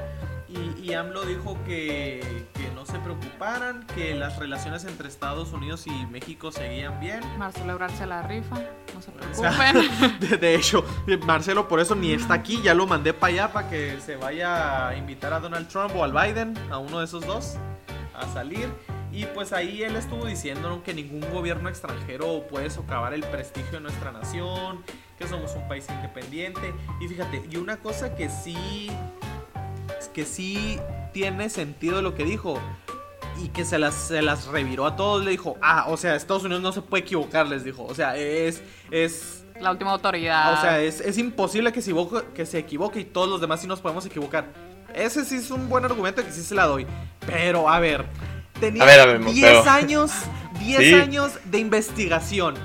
Y, 0.49 0.81
y 0.81 0.93
AMLO 0.93 1.25
dijo 1.25 1.57
que, 1.65 2.45
que 2.53 2.69
no 2.73 2.85
se 2.85 2.97
preocuparan, 2.99 3.85
que 3.95 4.15
las 4.15 4.39
relaciones 4.39 4.85
entre 4.85 5.09
Estados 5.09 5.51
Unidos 5.51 5.85
y 5.87 6.05
México 6.05 6.51
seguían 6.51 6.99
bien. 6.99 7.19
Marcelo 7.37 7.73
Ebrard 7.73 7.91
se 7.97 8.05
la 8.05 8.21
rifa. 8.23 8.55
No 8.95 9.01
se 9.01 9.11
O 9.11 9.35
sea, 9.35 9.71
preocupen. 9.71 10.19
de, 10.29 10.37
de 10.37 10.55
hecho, 10.55 10.85
Marcelo 11.25 11.67
por 11.67 11.79
eso 11.81 11.95
ni 11.95 12.13
está 12.13 12.35
aquí, 12.35 12.61
ya 12.61 12.73
lo 12.73 12.87
mandé 12.87 13.13
para 13.13 13.33
allá 13.33 13.53
para 13.53 13.69
que 13.69 13.99
se 13.99 14.15
vaya 14.15 14.87
a 14.87 14.95
invitar 14.95 15.33
a 15.33 15.39
Donald 15.39 15.67
Trump 15.67 15.93
o 15.95 16.03
al 16.03 16.13
Biden, 16.13 16.57
a 16.71 16.77
uno 16.77 16.99
de 16.99 17.05
esos 17.05 17.25
dos, 17.25 17.57
a 18.15 18.25
salir. 18.33 18.69
Y 19.11 19.25
pues 19.25 19.51
ahí 19.51 19.83
él 19.83 19.95
estuvo 19.95 20.25
diciendo 20.25 20.69
¿no? 20.69 20.83
que 20.83 20.93
ningún 20.93 21.21
gobierno 21.33 21.69
extranjero 21.69 22.45
puede 22.47 22.69
socavar 22.69 23.13
el 23.13 23.23
prestigio 23.23 23.71
de 23.73 23.79
nuestra 23.79 24.11
nación, 24.11 24.83
que 25.17 25.27
somos 25.27 25.55
un 25.55 25.67
país 25.67 25.87
independiente. 25.89 26.73
Y 27.01 27.07
fíjate, 27.07 27.43
y 27.49 27.57
una 27.57 27.77
cosa 27.77 28.15
que 28.15 28.29
sí, 28.29 28.89
que 30.17 30.25
sí 30.25 30.79
tiene 31.13 31.47
sentido 31.47 32.01
lo 32.01 32.15
que 32.15 32.23
dijo, 32.23 32.59
y 33.39 33.49
que 33.49 33.65
se 33.65 33.77
las, 33.77 33.93
se 33.93 34.23
las 34.23 34.47
reviró 34.47 34.87
a 34.87 34.95
todos, 34.95 35.23
le 35.23 35.29
dijo, 35.29 35.57
ah, 35.61 35.85
o 35.89 35.95
sea, 35.95 36.15
Estados 36.15 36.43
Unidos 36.43 36.63
no 36.63 36.71
se 36.71 36.81
puede 36.81 37.01
equivocar, 37.03 37.45
les 37.47 37.63
dijo. 37.63 37.85
O 37.85 37.93
sea, 37.93 38.17
es, 38.17 38.63
es, 38.89 39.45
La 39.59 39.69
última 39.69 39.91
autoridad. 39.91 40.53
o 40.53 40.61
sea, 40.61 40.81
es, 40.81 41.01
es 41.01 41.19
imposible 41.19 41.71
que 41.71 41.83
se, 41.83 41.91
equivoque, 41.91 42.25
que 42.33 42.47
se 42.47 42.57
equivoque 42.57 43.01
y 43.01 43.03
todos 43.05 43.29
los 43.29 43.39
demás 43.39 43.61
sí 43.61 43.67
nos 43.67 43.79
podemos 43.79 44.07
equivocar. 44.07 44.47
Ese 44.95 45.23
sí 45.23 45.35
es 45.35 45.51
un 45.51 45.69
buen 45.69 45.85
argumento 45.85 46.25
que 46.25 46.31
sí 46.31 46.41
se 46.41 46.55
la 46.55 46.65
doy. 46.65 46.87
Pero, 47.27 47.69
a 47.69 47.79
ver, 47.79 48.05
tenía 48.59 48.81
A 48.81 48.85
ver, 48.87 48.99
a 49.01 49.05
ver, 49.05 49.23
10 49.23 49.39
pero- 49.59 49.69
años, 49.69 50.11
10 50.59 50.79
Sí. 50.79 50.93
años 50.95 51.31
de 51.45 51.59
investigación. 51.59 52.55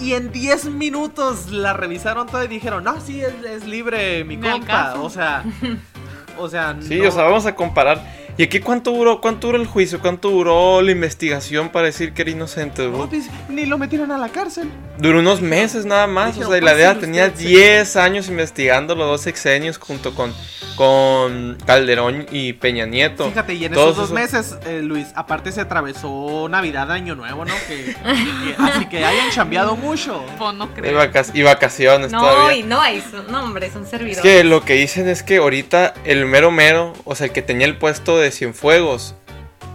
Y 0.00 0.14
en 0.14 0.32
10 0.32 0.64
minutos 0.64 1.52
la 1.52 1.72
revisaron 1.72 2.26
todo 2.26 2.42
y 2.42 2.48
dijeron, 2.48 2.82
no, 2.82 3.00
sí, 3.00 3.20
es, 3.20 3.32
es 3.44 3.64
libre 3.64 4.24
mi 4.24 4.38
compa. 4.38 4.94
O 4.98 5.08
sea, 5.08 5.44
o 6.38 6.48
sea, 6.48 6.76
Sí, 6.80 7.00
o 7.00 7.10
sea, 7.10 7.24
vamos 7.24 7.46
a 7.46 7.54
comparar. 7.54 8.00
¿Y 8.40 8.44
aquí 8.44 8.60
cuánto 8.60 8.92
duró, 8.92 9.20
cuánto 9.20 9.48
duró 9.48 9.58
el 9.60 9.66
juicio? 9.66 10.00
¿Cuánto 10.00 10.30
duró 10.30 10.80
la 10.80 10.92
investigación 10.92 11.68
para 11.68 11.84
decir 11.84 12.14
que 12.14 12.22
era 12.22 12.30
inocente? 12.30 12.88
no, 12.88 13.06
pues, 13.06 13.26
ni 13.50 13.66
lo 13.66 13.76
metieron 13.76 14.10
a 14.12 14.16
la 14.16 14.30
cárcel. 14.30 14.70
Duró 14.96 15.18
unos 15.18 15.42
meses 15.42 15.84
nada 15.84 16.06
más. 16.06 16.28
Dijeron, 16.36 16.48
o 16.48 16.52
sea, 16.52 16.58
y 16.58 16.64
la 16.64 16.74
DEA 16.74 16.88
"Pásele 16.94 17.06
tenía 17.06 17.26
usted, 17.26 17.38
10 17.46 17.96
años 17.96 18.28
investigando 18.28 18.94
los 18.94 19.06
dos 19.08 19.20
sexenios 19.20 19.76
junto 19.76 20.14
con, 20.14 20.32
con 20.74 21.58
Calderón 21.66 22.26
y 22.30 22.54
Peña 22.54 22.86
Nieto. 22.86 23.28
Fíjate, 23.28 23.52
y 23.54 23.66
en 23.66 23.72
Todos 23.72 23.92
esos 23.92 24.08
dos 24.10 24.18
esos- 24.18 24.56
meses, 24.56 24.58
eh, 24.66 24.80
Luis, 24.82 25.08
aparte 25.14 25.52
se 25.52 25.60
atravesó 25.60 26.48
Navidad, 26.48 26.90
Año 26.90 27.14
Nuevo, 27.14 27.44
¿no? 27.44 27.52
Que, 27.68 27.94
que- 27.94 28.54
así 28.58 28.86
que 28.86 29.04
hayan 29.04 29.30
cambiado 29.34 29.76
mucho. 29.76 30.24
Pues 30.38 30.54
no 30.54 30.64
Y, 30.64 30.68
creo. 30.68 30.96
vaca- 30.96 31.26
y 31.34 31.42
vacaciones 31.42 32.10
No, 32.10 32.20
todavía. 32.20 32.56
y 32.56 32.62
no, 32.62 32.80
hay, 32.80 33.02
no, 33.28 33.44
hombre, 33.44 33.70
son 33.70 33.86
servidores. 33.86 34.16
Es 34.16 34.22
que 34.22 34.44
lo 34.44 34.64
que 34.64 34.74
dicen 34.74 35.08
es 35.10 35.22
que 35.22 35.36
ahorita 35.36 35.92
el 36.04 36.24
mero 36.24 36.50
mero, 36.50 36.94
o 37.04 37.14
sea, 37.14 37.26
el 37.26 37.32
que 37.32 37.42
tenía 37.42 37.66
el 37.66 37.76
puesto 37.76 38.18
de 38.18 38.29
Cienfuegos, 38.30 39.14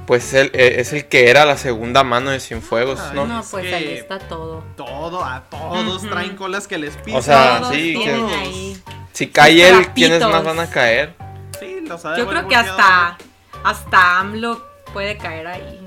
pues 0.08 0.34
él, 0.34 0.52
eh, 0.54 0.76
es 0.80 0.94
el 0.94 1.06
que 1.08 1.30
era 1.30 1.46
la 1.46 1.58
segunda 1.58 2.04
mano 2.04 2.30
de 2.32 2.40
Cienfuegos, 2.40 3.00
Ay, 3.00 3.16
¿no? 3.16 3.26
No, 3.26 3.40
Es 3.42 3.48
pues 3.50 3.66
que- 3.66 3.76
ahí 3.76 3.94
está 3.94 4.20
todo. 4.20 4.64
Todo, 4.76 5.24
a 5.24 5.44
todos 5.50 6.04
traen 6.10 6.36
colas 6.36 6.68
que 6.68 6.78
les 6.78 6.96
pisan. 6.98 7.20
O 7.20 7.22
sea, 7.24 7.60
Todos 7.60 7.74
sí, 7.74 7.94
tienen 7.98 8.28
que- 8.28 8.36
ahí. 8.36 8.84
Si 9.14 9.28
cae 9.28 9.54
él, 9.68 9.74
trapitos. 9.84 9.94
¿quiénes 9.96 10.22
más 10.28 10.44
van 10.44 10.60
a 10.60 10.70
caer? 10.70 11.14
Sí, 11.60 11.80
lo 11.88 11.98
sabe 11.98 12.18
Yo 12.20 12.28
creo 12.28 12.48
que 12.48 12.56
hasta, 12.56 13.18
hasta 13.64 14.20
AMLO 14.20 14.64
puede 14.94 15.18
caer 15.18 15.48
ahí. 15.48 15.82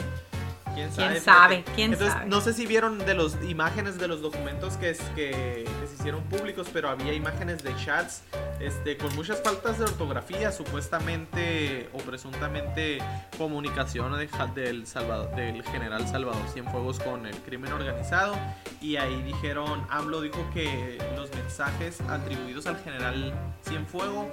¿Quién 0.79 0.91
quién 0.91 1.09
sabe? 1.09 1.21
sabe, 1.21 1.57
fíjate. 1.57 1.73
quién 1.75 1.93
Entonces, 1.93 2.15
sabe. 2.15 2.27
no 2.27 2.41
sé 2.41 2.53
si 2.53 2.67
vieron 2.67 2.99
de 2.99 3.15
las 3.15 3.37
imágenes 3.49 3.99
de 3.99 4.07
los 4.07 4.23
documentos 4.23 4.77
que, 4.77 4.91
es, 4.91 5.01
que, 5.17 5.65
que 5.81 5.87
se 5.89 5.95
hicieron 5.95 6.23
públicos, 6.25 6.69
pero 6.73 6.89
había 6.89 7.13
imágenes 7.13 7.63
de 7.65 7.75
chats 7.77 8.23
este, 8.61 8.97
con 8.97 9.15
muchas 9.17 9.43
faltas 9.43 9.79
de 9.79 9.85
ortografía, 9.85 10.53
supuestamente 10.53 11.89
o 11.93 11.99
presuntamente 11.99 12.99
comunicación 13.37 14.17
de 14.17 14.29
del, 14.55 14.87
Salvador, 14.87 15.35
del 15.35 15.63
general 15.65 16.07
Salvador 16.07 16.43
Cienfuegos 16.53 17.01
con 17.01 17.27
el 17.27 17.37
crimen 17.39 17.73
organizado. 17.73 18.37
Y 18.81 18.97
ahí 18.97 19.23
dijeron, 19.23 19.85
AMLO 19.91 20.21
dijo 20.21 20.49
que 20.55 20.99
los 21.17 21.31
mensajes 21.35 22.01
atribuidos 22.03 22.67
al 22.67 22.79
general 22.79 23.33
Cienfuego 23.67 24.31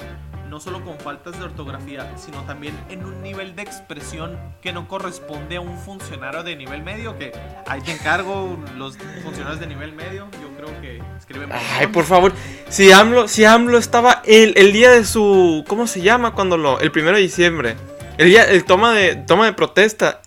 no 0.50 0.60
solo 0.60 0.84
con 0.84 0.98
faltas 1.00 1.38
de 1.38 1.46
ortografía, 1.46 2.16
sino 2.18 2.44
también 2.44 2.78
en 2.90 3.04
un 3.04 3.22
nivel 3.22 3.56
de 3.56 3.64
expresión 3.64 4.38
que 4.62 4.74
no 4.74 4.88
corresponde 4.88 5.58
a 5.58 5.62
un 5.62 5.78
funcionario 5.78 6.35
de 6.44 6.56
nivel 6.56 6.84
medio, 6.84 7.18
que 7.18 7.32
ahí 7.68 7.82
te 7.82 7.92
encargo 7.92 8.58
los 8.78 8.98
funcionarios 9.24 9.60
de 9.60 9.68
nivel 9.68 9.94
medio, 9.94 10.28
yo 10.42 10.50
creo 10.58 10.82
que 10.82 11.02
escriben 11.18 11.50
Ay, 11.52 11.88
por 11.88 12.06
favor. 12.06 12.34
Si 12.70 12.92
AMLO, 12.92 13.28
si 13.28 13.46
AMLO 13.46 13.78
estaba 13.78 14.22
el, 14.26 14.54
el 14.58 14.74
día 14.74 14.92
de 14.92 15.06
su. 15.06 15.64
¿Cómo 15.68 15.88
se 15.88 16.02
llama? 16.02 16.34
Cuando 16.34 16.58
lo. 16.58 16.80
El 16.80 16.92
primero 16.92 17.18
de 17.18 17.24
diciembre. 17.24 17.76
El 18.18 18.30
día, 18.30 18.44
el 18.44 18.66
toma 18.66 18.94
de, 18.94 19.16
toma 19.16 19.46
de 19.46 19.54
protesta. 19.54 20.22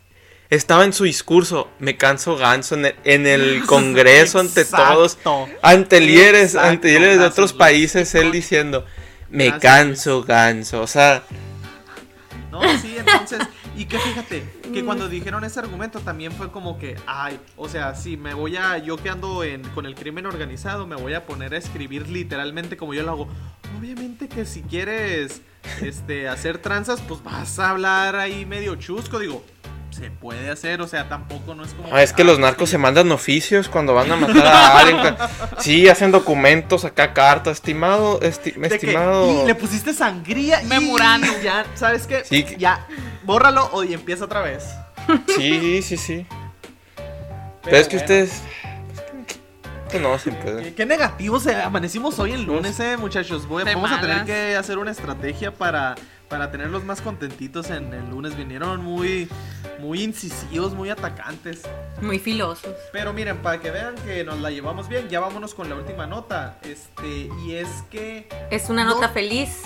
Estaba 0.51 0.85
en 0.85 0.92
su 0.92 1.05
discurso. 1.05 1.68
Me 1.79 1.97
canso 1.97 2.37
ganso 2.37 2.75
en 2.75 2.87
el, 2.87 2.94
en 3.05 3.27
el 3.27 3.62
Congreso 3.66 4.40
ante 4.40 4.64
todos. 4.64 5.18
Ante 5.62 6.01
líderes, 6.01 6.55
ante 6.57 6.88
líderes 6.88 7.18
de 7.18 7.25
otros 7.27 7.53
países. 7.53 8.14
Él 8.14 8.33
diciendo. 8.33 8.85
Me 9.31 9.59
canso 9.59 10.23
ganso. 10.23 10.81
O 10.81 10.87
sea. 10.87 11.23
No, 12.51 12.62
sí, 12.79 12.97
entonces, 12.99 13.40
y 13.79 13.85
que 13.87 13.97
fíjate, 13.97 14.43
que 14.75 14.85
cuando 14.85 15.09
dijeron 15.09 15.45
ese 15.45 15.61
argumento 15.61 16.01
también 16.01 16.33
fue 16.33 16.51
como 16.51 16.81
que, 16.81 16.97
ay, 17.07 17.38
o 17.57 17.69
sea, 17.69 17.95
si 17.95 18.17
me 18.17 18.35
voy 18.35 18.57
a, 18.57 18.77
yo 18.79 18.97
que 18.97 19.09
ando 19.09 19.45
en, 19.45 19.62
con 19.71 19.87
el 19.87 19.95
crimen 19.95 20.27
organizado, 20.27 20.85
me 20.85 20.97
voy 20.97 21.14
a 21.14 21.27
poner 21.27 21.55
a 21.55 21.59
escribir 21.59 22.09
literalmente 22.09 22.77
como 22.77 22.93
yo 22.93 23.05
lo 23.05 23.12
hago. 23.12 23.29
Obviamente 23.79 24.29
que 24.29 24.45
si 24.47 24.62
quieres, 24.62 25.43
este, 25.81 26.29
hacer 26.29 26.59
tranzas, 26.59 27.01
pues 27.03 27.23
vas 27.23 27.61
a 27.61 27.71
hablar 27.71 28.17
ahí 28.17 28.45
medio 28.45 28.75
chusco, 28.75 29.21
digo, 29.21 29.45
se 29.90 30.11
puede 30.11 30.51
hacer, 30.51 30.81
o 30.81 30.87
sea, 30.87 31.09
tampoco 31.09 31.55
no 31.55 31.64
es 31.64 31.72
como... 31.74 31.88
ah, 31.92 32.03
es 32.03 32.12
que 32.12 32.22
ah, 32.22 32.27
los 32.27 32.38
narcos 32.38 32.70
se 32.70 32.79
mandan 32.79 33.11
oficios 33.11 33.68
cuando 33.68 33.94
van 33.94 34.12
a 34.12 34.16
matar 34.16 34.46
a 34.46 34.79
alguien. 34.79 35.16
Sí, 35.59 35.88
hacen 35.88 36.11
documentos, 36.12 36.85
acá 36.85 37.12
cartas. 37.14 37.55
Estimado. 37.59 38.20
esti- 38.20 38.55
de 38.55 38.68
que, 38.68 38.74
estimado. 38.77 39.42
y 39.42 39.46
le 39.46 39.55
pusiste 39.55 39.92
sangría 39.92 40.62
y 40.62 40.66
Memorando. 40.66 41.27
ya, 41.42 41.64
¿sabes 41.74 42.07
qué? 42.07 42.24
Sí, 42.24 42.44
que- 42.44 42.57
Ya, 42.57 42.87
bórralo 43.24 43.68
o 43.72 43.83
y 43.85 43.94
empieza 43.94 44.24
otra 44.27 44.40
vez. 44.42 44.64
Sí, 45.37 45.83
sí, 45.83 45.96
sí. 45.96 46.27
Pero, 47.64 47.77
es 47.77 47.88
que 47.88 47.96
bueno. 47.96 48.05
ustedes. 48.05 48.42
Que 49.90 49.98
no 49.98 50.18
se 50.18 50.31
puede. 50.33 50.62
Qué, 50.64 50.74
qué 50.74 50.87
negativos 50.87 51.46
eh, 51.46 51.55
amanecimos 51.57 52.18
hoy 52.18 52.33
en 52.33 52.44
lunes, 52.44 52.79
eh, 52.79 52.96
muchachos. 52.98 53.46
Voy- 53.46 53.64
vamos 53.64 53.90
a 53.90 54.01
tener 54.01 54.24
que 54.24 54.55
hacer 54.55 54.77
una 54.79 54.90
estrategia 54.90 55.51
para, 55.53 55.94
para 56.29 56.51
tenerlos 56.51 56.85
más 56.85 57.01
contentitos 57.01 57.71
en 57.71 57.93
el 57.93 58.11
lunes. 58.11 58.37
Vinieron 58.37 58.83
muy, 58.83 59.29
muy 59.81 60.03
incisivos, 60.03 60.75
muy 60.75 60.91
atacantes. 60.91 61.62
Muy 62.01 62.19
filosos. 62.19 62.75
Pero 62.93 63.12
miren, 63.12 63.38
para 63.38 63.61
que 63.61 63.71
vean 63.71 63.95
que 64.05 64.25
nos 64.25 64.38
la 64.41 64.51
llevamos 64.51 64.88
bien, 64.88 65.09
ya 65.09 65.21
vámonos 65.21 65.55
con 65.55 65.69
la 65.69 65.75
última 65.75 66.07
nota. 66.07 66.59
Este, 66.62 67.31
y 67.45 67.55
es 67.55 67.69
que. 67.91 68.29
Es 68.51 68.69
una 68.71 68.85
No. 68.85 68.95
nota 68.95 69.09
feliz. 69.09 69.62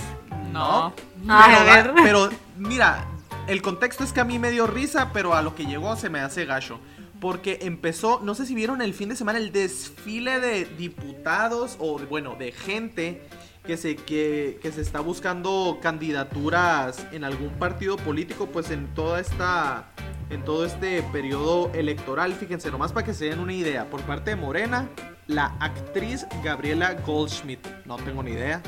No. 0.53 0.93
Ay, 1.29 1.55
pero, 1.57 1.59
a 1.59 1.65
ver. 1.65 1.93
pero 2.03 2.31
mira, 2.57 3.07
el 3.47 3.63
contexto 3.63 4.05
es 4.05 4.13
que 4.13 4.21
a 4.21 4.25
mí 4.25 4.39
me 4.39 4.51
dio 4.51 4.67
risa, 4.67 5.11
pero 5.13 5.35
a 5.35 5.43
lo 5.43 5.55
que 5.55 5.67
llegó 5.67 5.97
se 5.97 6.11
me 6.11 6.21
hace 6.21 6.45
gacho. 6.45 6.79
Porque 7.21 7.61
empezó, 7.63 8.19
no 8.23 8.35
sé 8.35 8.47
si 8.47 8.55
vieron 8.55 8.83
el 8.83 8.95
fin 8.95 9.09
de 9.09 9.15
semana, 9.17 9.39
el 9.39 9.53
desfile 9.53 10.41
de 10.41 10.65
diputados 10.65 11.77
o, 11.79 11.99
bueno, 12.01 12.35
de 12.37 12.51
gente 12.51 13.23
que 13.65 13.77
se, 13.77 13.97
que, 13.97 14.59
que 14.61 14.73
se 14.73 14.81
está 14.81 15.01
buscando 15.01 15.79
candidaturas 15.81 17.07
en 17.13 17.25
algún 17.25 17.51
partido 17.51 17.97
político, 17.97 18.47
pues 18.47 18.71
en 18.71 18.89
toda 18.95 19.21
esta, 19.21 19.91
en 20.31 20.45
todo 20.45 20.65
este 20.65 21.03
periodo 21.05 21.71
electoral. 21.73 22.35
Fíjense, 22.35 22.71
nomás 22.71 22.93
para 22.93 23.07
que 23.07 23.15
se 23.15 23.27
den 23.27 23.39
una 23.39 23.53
idea, 23.53 23.89
por 23.89 24.01
parte 24.03 24.31
de 24.31 24.37
Morena, 24.37 24.89
la 25.29 25.57
actriz 25.61 26.27
Gabriela 26.43 26.95
Goldschmidt, 26.95 27.65
no 27.85 27.97
tengo 27.97 28.23
ni 28.23 28.33
idea. 28.33 28.61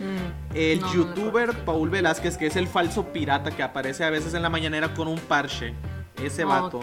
Mm. 0.00 0.56
El 0.56 0.80
No, 0.80 0.86
no 0.86 0.92
me 0.92 0.96
youtuber 0.96 1.64
Paul 1.64 1.90
Velázquez, 1.90 2.38
que 2.38 2.46
es 2.46 2.56
el 2.56 2.68
falso 2.68 3.12
pirata 3.12 3.50
que 3.50 3.62
aparece 3.62 4.04
a 4.04 4.10
veces 4.10 4.32
en 4.32 4.42
la 4.42 4.48
mañanera 4.48 4.94
con 4.94 5.08
un 5.08 5.18
parche. 5.18 5.74
Ese 6.22 6.44
vato. 6.44 6.80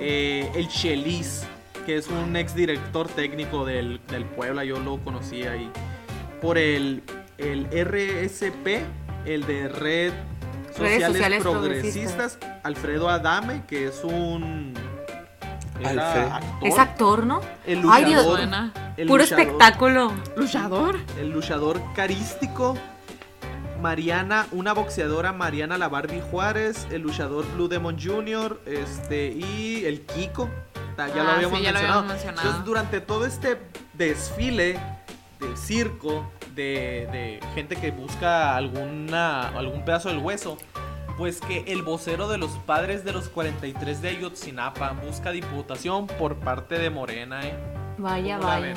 Eh, 0.00 0.50
el 0.54 0.68
Chelis, 0.68 1.46
que 1.86 1.96
es 1.96 2.08
un 2.08 2.36
ex 2.36 2.54
director 2.54 3.08
técnico 3.08 3.64
del, 3.64 4.00
del 4.08 4.26
Puebla, 4.26 4.64
yo 4.64 4.78
lo 4.80 4.98
conocí 4.98 5.44
ahí. 5.44 5.70
Por 6.40 6.58
el, 6.58 7.02
el 7.38 7.66
RSP, 7.66 8.84
el 9.24 9.46
de 9.46 9.68
Red 9.68 10.12
Sociales, 10.76 11.06
Sociales 11.06 11.42
Progresistas, 11.42 12.38
Alfredo 12.62 13.08
Adame, 13.08 13.62
que 13.66 13.86
es 13.88 14.04
un... 14.04 14.74
era 15.80 15.90
Alfredo. 15.90 16.34
actor, 16.34 16.68
Es 16.68 16.78
actor, 16.78 17.26
¿no? 17.26 17.40
el 17.66 17.82
Ay, 17.90 18.04
Dios. 18.04 18.24
luchador, 18.26 18.70
el 18.96 19.06
Puro 19.08 19.22
luchador. 19.22 19.40
espectáculo. 19.44 20.12
Luchador. 20.36 20.96
el 21.18 21.30
luchador 21.30 21.80
carístico, 21.94 22.76
Mariana, 23.80 24.46
una 24.52 24.72
boxeadora 24.72 25.32
Mariana 25.32 25.78
La 25.78 25.88
Barbie 25.88 26.22
Juárez, 26.30 26.86
el 26.90 27.02
luchador 27.02 27.44
Blue 27.54 27.68
Demon 27.68 27.96
Jr., 28.00 28.60
este, 28.66 29.28
y 29.28 29.84
el 29.86 30.02
Kiko. 30.02 30.48
Ya 30.98 31.06
lo 31.08 31.22
Ah, 31.28 31.34
habíamos 31.34 31.58
sí, 31.58 31.64
ya 31.64 31.72
lo 31.72 31.78
habíamos 31.78 32.06
mencionado. 32.06 32.40
Entonces, 32.42 32.64
durante 32.64 33.00
todo 33.02 33.26
este 33.26 33.58
desfile 33.92 34.78
de 35.40 35.56
circo, 35.56 36.30
de, 36.54 37.08
de 37.12 37.40
gente 37.54 37.76
que 37.76 37.90
busca 37.90 38.56
alguna, 38.56 39.48
algún 39.48 39.84
pedazo 39.84 40.08
del 40.08 40.18
hueso, 40.18 40.56
pues 41.16 41.40
que 41.40 41.64
el 41.68 41.82
vocero 41.82 42.28
de 42.28 42.38
los 42.38 42.50
padres 42.52 43.04
de 43.04 43.12
los 43.12 43.28
43 43.28 44.02
de 44.02 44.08
Ayotzinapa 44.10 44.90
busca 44.92 45.30
diputación 45.30 46.06
por 46.06 46.36
parte 46.36 46.78
de 46.78 46.90
Morena, 46.90 47.40
¿eh? 47.46 47.54
Vaya, 47.98 48.36
¿Cómo 48.38 48.48
la 48.50 48.58
vaya. 48.60 48.74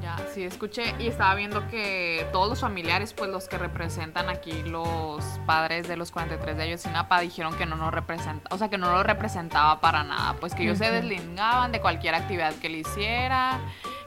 Ya, 0.00 0.16
sí, 0.34 0.42
escuché 0.42 0.94
y 0.98 1.06
estaba 1.06 1.32
viendo 1.36 1.68
que 1.68 2.26
todos 2.32 2.48
los 2.48 2.60
familiares, 2.60 3.12
pues 3.12 3.30
los 3.30 3.46
que 3.46 3.56
representan 3.56 4.28
aquí 4.30 4.64
los 4.64 5.22
padres 5.46 5.86
de 5.86 5.96
los 5.96 6.10
43 6.10 6.56
de 6.56 6.62
Ayotzinapa, 6.64 7.20
dijeron 7.20 7.54
que 7.56 7.66
no 7.66 7.76
nos 7.76 7.94
representa, 7.94 8.52
o 8.52 8.58
sea, 8.58 8.68
que 8.68 8.78
no 8.78 8.90
lo 8.90 9.04
representaba 9.04 9.80
para 9.80 10.02
nada, 10.02 10.34
pues 10.40 10.54
que 10.56 10.64
ellos 10.64 10.78
se 10.78 10.86
Ujú. 10.86 10.94
deslingaban 10.94 11.70
de 11.70 11.80
cualquier 11.80 12.16
actividad 12.16 12.52
que 12.56 12.68
le 12.68 12.78
hiciera, 12.78 13.60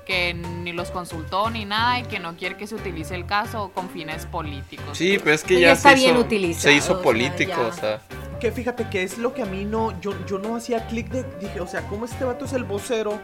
que 0.06 0.34
ni 0.34 0.72
los 0.72 0.92
consultó 0.92 1.50
ni 1.50 1.66
nada 1.66 2.00
y 2.00 2.04
que 2.04 2.20
no 2.20 2.36
quiere 2.38 2.58
que 2.58 2.68
se 2.68 2.76
utilice 2.76 3.16
el 3.16 3.26
caso 3.26 3.72
con 3.74 3.90
fines 3.90 4.26
políticos. 4.26 4.98
Sí, 4.98 5.18
pero 5.20 5.36
es 5.36 5.44
que 5.44 5.56
Pues 5.56 5.62
ya, 5.62 5.68
ya 5.68 5.74
está 5.74 5.90
se, 5.90 5.96
bien 5.96 6.12
hizo, 6.12 6.22
utilizado, 6.22 6.62
se 6.62 6.74
hizo 6.74 7.02
político, 7.02 7.62
o 7.62 7.72
sea. 7.74 8.02
Que 8.40 8.52
fíjate 8.52 8.90
que 8.90 9.04
es 9.04 9.18
lo 9.18 9.34
que 9.34 9.42
a 9.42 9.46
mí 9.46 9.66
no, 9.66 10.00
yo, 10.02 10.14
yo 10.26 10.38
no 10.38 10.56
hacía 10.56 10.88
clic 10.88 11.10
de, 11.10 11.24
dije, 11.40 11.60
o 11.60 11.68
sea, 11.68 11.88
¿cómo 11.88 12.06
este 12.06 12.24
vato 12.26 12.46
es 12.46 12.54
el 12.54 12.64
vocero? 12.64 13.20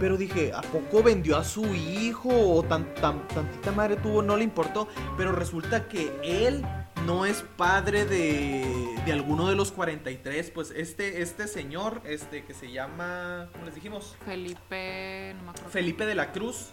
Pero 0.00 0.16
dije, 0.16 0.52
¿a 0.54 0.62
poco 0.62 1.02
vendió 1.02 1.36
a 1.36 1.44
su 1.44 1.74
hijo? 1.74 2.30
O 2.30 2.62
tan, 2.62 2.94
tan, 2.94 3.26
tantita 3.28 3.72
madre 3.72 3.96
tuvo, 3.96 4.22
no 4.22 4.36
le 4.36 4.44
importó. 4.44 4.88
Pero 5.16 5.32
resulta 5.32 5.88
que 5.88 6.12
él 6.22 6.64
no 7.06 7.26
es 7.26 7.44
padre 7.56 8.04
de, 8.04 8.64
de 9.04 9.12
alguno 9.12 9.48
de 9.48 9.54
los 9.54 9.72
43, 9.72 10.50
pues 10.50 10.70
este, 10.70 11.22
este 11.22 11.46
señor, 11.46 12.00
este 12.04 12.44
que 12.44 12.54
se 12.54 12.70
llama, 12.72 13.48
¿cómo 13.52 13.66
les 13.66 13.74
dijimos? 13.74 14.16
Felipe, 14.24 15.34
no 15.36 15.42
me 15.44 15.50
acuerdo. 15.50 15.70
Felipe 15.70 16.06
de 16.06 16.14
la 16.14 16.32
Cruz, 16.32 16.70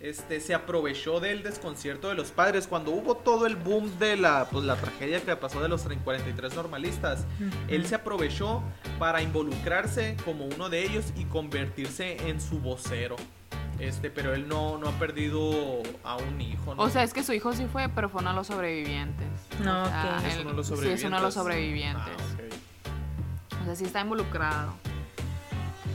este, 0.00 0.40
se 0.40 0.54
aprovechó 0.54 1.20
del 1.20 1.42
desconcierto 1.42 2.08
de 2.08 2.14
los 2.14 2.30
padres 2.30 2.66
cuando 2.66 2.92
hubo 2.92 3.16
todo 3.16 3.46
el 3.46 3.56
boom 3.56 3.98
de 3.98 4.16
la, 4.16 4.48
pues, 4.50 4.64
la 4.64 4.76
tragedia 4.76 5.20
que 5.20 5.34
pasó 5.36 5.60
de 5.60 5.68
los 5.68 5.82
43 5.82 6.54
normalistas. 6.54 7.26
Él 7.68 7.86
se 7.86 7.96
aprovechó 7.96 8.62
para 8.98 9.22
involucrarse 9.22 10.16
como 10.24 10.46
uno 10.46 10.68
de 10.68 10.84
ellos 10.84 11.12
y 11.16 11.24
convertirse 11.24 12.28
en 12.28 12.40
su 12.40 12.60
vocero. 12.60 13.16
Este, 13.78 14.10
pero 14.10 14.34
él 14.34 14.48
no, 14.48 14.76
no 14.78 14.88
ha 14.88 14.92
perdido 14.98 15.82
a 16.02 16.16
un 16.16 16.40
hijo. 16.40 16.74
¿no? 16.74 16.82
O 16.82 16.90
sea, 16.90 17.04
es 17.04 17.14
que 17.14 17.22
su 17.22 17.32
hijo 17.32 17.52
sí 17.52 17.66
fue, 17.72 17.88
pero 17.88 18.08
fue 18.08 18.20
uno 18.22 18.30
de 18.30 18.36
los 18.36 18.46
sobrevivientes. 18.48 19.26
No, 19.62 19.82
O 19.84 19.86
sea, 19.86 20.16
ok. 20.18 20.26
Es 20.26 20.34
él- 20.34 20.40
uno 20.40 20.50
de 20.50 20.56
los 20.56 20.66
Sí, 20.66 20.88
es 20.88 21.04
uno 21.04 21.16
de 21.16 21.22
los 21.22 21.34
sobrevivientes. 21.34 22.02
sobrevivientes. 22.04 22.58
Ah, 22.86 23.54
ok. 23.54 23.62
O 23.62 23.64
sea, 23.66 23.76
sí 23.76 23.84
está 23.84 24.00
involucrado. 24.00 24.74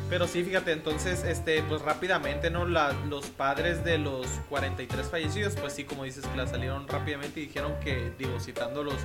Pero 0.09 0.27
sí, 0.27 0.43
fíjate, 0.43 0.71
entonces, 0.73 1.23
este, 1.23 1.63
pues 1.63 1.81
rápidamente, 1.81 2.49
¿no? 2.51 2.65
La- 2.65 2.93
los 3.09 3.27
padres 3.27 3.83
de 3.83 3.97
los 3.97 4.27
43 4.49 5.09
fallecidos, 5.09 5.55
pues 5.55 5.73
sí, 5.73 5.85
como 5.85 6.03
dices, 6.03 6.25
que 6.25 6.37
la 6.37 6.45
salieron 6.45 6.87
rápidamente 6.87 7.39
y 7.39 7.47
dijeron 7.47 7.73
que, 7.81 8.13
digo, 8.19 8.39
citándolos, 8.39 8.95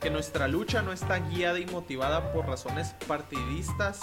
que 0.00 0.10
nuestra 0.10 0.48
lucha 0.48 0.82
no 0.82 0.92
está 0.92 1.18
guiada 1.18 1.58
y 1.60 1.66
motivada 1.66 2.32
por 2.32 2.46
razones 2.46 2.94
partidistas 3.06 4.00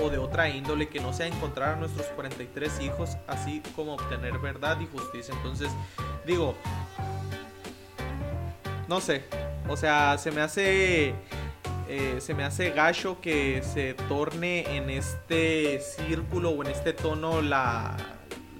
o 0.00 0.10
de 0.10 0.18
otra 0.18 0.48
índole 0.48 0.88
que 0.88 1.00
no 1.00 1.12
sea 1.12 1.26
encontrar 1.26 1.74
a 1.74 1.76
nuestros 1.76 2.06
43 2.08 2.80
hijos, 2.80 3.16
así 3.26 3.62
como 3.76 3.94
obtener 3.94 4.38
verdad 4.38 4.78
y 4.80 4.86
justicia. 4.86 5.34
Entonces, 5.34 5.70
digo, 6.26 6.54
no 8.88 9.00
sé, 9.00 9.22
o 9.68 9.76
sea, 9.76 10.16
se 10.18 10.30
me 10.30 10.40
hace 10.40 11.14
eh, 11.88 12.16
se 12.20 12.34
me 12.34 12.44
hace 12.44 12.70
gacho 12.70 13.20
que 13.20 13.62
se 13.62 13.94
torne 13.94 14.76
en 14.76 14.90
este 14.90 15.80
círculo 15.80 16.50
o 16.50 16.62
en 16.64 16.70
este 16.70 16.92
tono 16.92 17.40
la, 17.42 17.96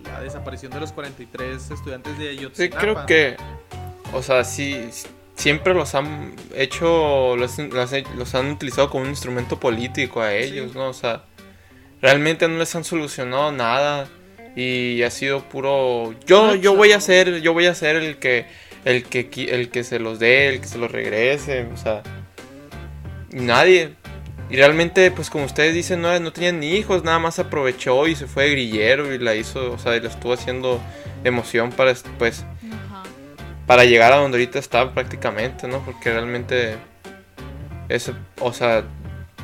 la 0.05 0.20
desaparición 0.20 0.72
de 0.72 0.81
los 0.81 0.92
43 0.92 1.70
estudiantes 1.70 2.18
de 2.18 2.33
Sí, 2.33 2.38
Ayotzinapa. 2.38 2.81
creo 2.81 3.07
que, 3.07 3.37
o 4.14 4.22
sea, 4.22 4.44
sí, 4.44 4.88
siempre 5.35 5.74
los 5.74 5.94
han 5.94 6.35
hecho, 6.55 7.37
los, 7.37 7.59
los- 7.59 7.92
los 8.16 8.35
han 8.35 8.51
utilizado 8.51 8.88
como 8.90 9.05
un 9.05 9.11
instrumento 9.11 9.59
político 9.61 10.20
a 10.22 10.35
ellos, 10.35 10.72
Sí. 10.72 10.79
¿no? 10.79 10.88
O 10.88 10.94
sea, 10.94 11.22
realmente 12.01 12.49
no 12.49 12.59
les 12.59 12.75
han 12.75 12.85
solucionado 12.85 13.53
nada 13.53 14.09
y 14.57 15.03
ha 15.03 15.11
sido 15.11 15.45
puro, 15.49 16.15
yo, 16.27 16.55
yo 16.55 16.75
voy 16.75 16.93
a 16.93 17.01
ser, 17.01 17.41
yo 17.41 17.53
voy 17.53 17.67
a 17.67 17.75
ser 17.75 17.97
el 17.97 18.17
que, 18.19 18.47
el 18.85 19.05
que, 19.05 19.29
el 19.51 19.71
que 19.71 19.85
se 19.85 19.99
los 19.99 20.19
dé, 20.19 20.49
el 20.49 20.61
que 20.61 20.67
se 20.67 20.79
los 20.79 20.91
regrese, 20.91 21.69
o 21.73 21.77
sea, 21.77 22.03
nadie. 23.31 23.95
Y 24.51 24.57
realmente, 24.57 25.11
pues 25.11 25.29
como 25.29 25.45
ustedes 25.45 25.75
dicen, 25.75 26.01
no, 26.01 26.19
no 26.19 26.33
tenían 26.33 26.59
ni 26.59 26.73
hijos, 26.73 27.05
nada 27.05 27.19
más 27.19 27.39
aprovechó 27.39 28.07
y 28.09 28.17
se 28.17 28.27
fue 28.27 28.45
de 28.45 28.51
grillero 28.53 29.15
y 29.15 29.19
la 29.19 29.35
hizo, 29.35 29.73
o 29.73 29.79
sea, 29.79 29.95
y 29.95 30.01
le 30.01 30.09
estuvo 30.09 30.33
haciendo 30.33 30.81
emoción 31.23 31.71
para, 31.71 31.95
pues, 32.19 32.45
Ajá. 32.73 33.03
para 33.67 33.85
llegar 33.85 34.13
a 34.13 34.17
donde 34.17 34.39
ahorita 34.39 34.59
está 34.59 34.93
prácticamente, 34.95 35.69
¿no? 35.69 35.85
Porque 35.85 36.11
realmente 36.11 36.77
es, 37.91 38.11
o 38.41 38.53
sea, 38.53 38.85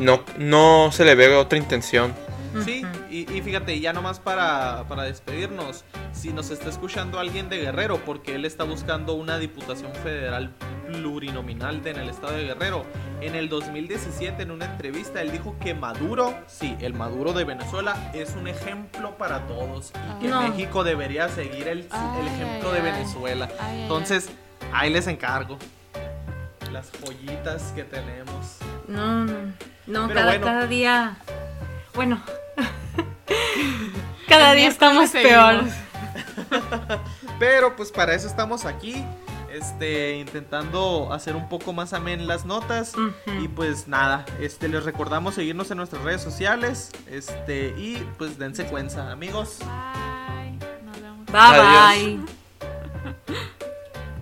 no, 0.00 0.24
no 0.38 0.90
se 0.90 1.04
le 1.04 1.14
ve 1.14 1.34
otra 1.34 1.58
intención. 1.58 2.14
Sí, 2.62 2.84
y, 3.10 3.30
y 3.32 3.42
fíjate, 3.42 3.80
ya 3.80 3.92
nomás 3.92 4.20
para, 4.20 4.84
para 4.88 5.02
despedirnos, 5.04 5.84
si 6.12 6.32
nos 6.32 6.50
está 6.50 6.68
escuchando 6.68 7.18
alguien 7.18 7.48
de 7.48 7.58
Guerrero, 7.58 7.98
porque 8.04 8.34
él 8.36 8.44
está 8.44 8.64
buscando 8.64 9.14
una 9.14 9.38
diputación 9.38 9.92
federal 9.96 10.52
plurinominal 10.86 11.82
de- 11.82 11.90
en 11.90 11.98
el 11.98 12.08
estado 12.10 12.34
de 12.34 12.44
Guerrero, 12.44 12.84
en 13.20 13.34
el 13.34 13.48
2017 13.48 14.42
en 14.42 14.50
una 14.50 14.66
entrevista 14.66 15.20
él 15.22 15.32
dijo 15.32 15.56
que 15.58 15.74
Maduro, 15.74 16.34
sí, 16.46 16.76
el 16.80 16.94
Maduro 16.94 17.32
de 17.32 17.44
Venezuela 17.44 18.10
es 18.14 18.34
un 18.38 18.46
ejemplo 18.46 19.16
para 19.16 19.46
todos 19.46 19.92
y 20.18 20.22
que 20.22 20.28
No. 20.28 20.42
México 20.42 20.84
debería 20.84 21.28
seguir 21.28 21.66
el, 21.68 21.80
ejemplo 21.80 22.70
ay, 22.70 22.74
de. 22.74 22.80
Venezuela. 22.82 23.48
Ay, 23.58 23.82
Entonces, 23.82 24.28
ahí 24.72 24.90
les 24.92 25.06
encargo 25.06 25.58
las 26.72 26.90
joyitas 27.00 27.72
que 27.74 27.84
tenemos. 27.84 28.58
No, 28.88 29.24
no, 29.24 29.32
no, 29.86 30.08
Pero 30.08 30.14
cada, 30.20 30.24
bueno. 30.32 30.44
cada 30.46 30.66
día. 30.66 31.16
Bueno. 31.94 32.20
cada 34.28 34.52
día 34.52 34.68
estamos 34.68 35.10
peor. 35.10 35.64
Pero 37.38 37.76
pues 37.76 37.90
para 37.90 38.14
eso 38.14 38.26
estamos 38.26 38.64
aquí. 38.64 39.04
Este, 39.52 40.16
intentando 40.16 41.12
hacer 41.12 41.36
un 41.36 41.48
poco 41.48 41.72
más 41.72 41.92
amén 41.92 42.26
las 42.26 42.44
notas. 42.44 42.92
Y 43.40 43.46
pues 43.48 43.86
nada, 43.86 44.24
este, 44.40 44.68
les 44.68 44.84
recordamos 44.84 45.36
seguirnos 45.36 45.70
en 45.70 45.76
nuestras 45.76 46.02
redes 46.02 46.22
sociales. 46.22 46.90
Este, 47.06 47.68
y 47.78 48.04
pues 48.18 48.36
dense 48.36 48.64
cuenta, 48.66 49.12
amigos. 49.12 49.58
Bye. 49.60 50.58
Nos 50.84 51.00
vemos. 51.00 51.26
Bye 51.26 51.40
Adiós. 51.40 52.20
bye. 52.58 53.54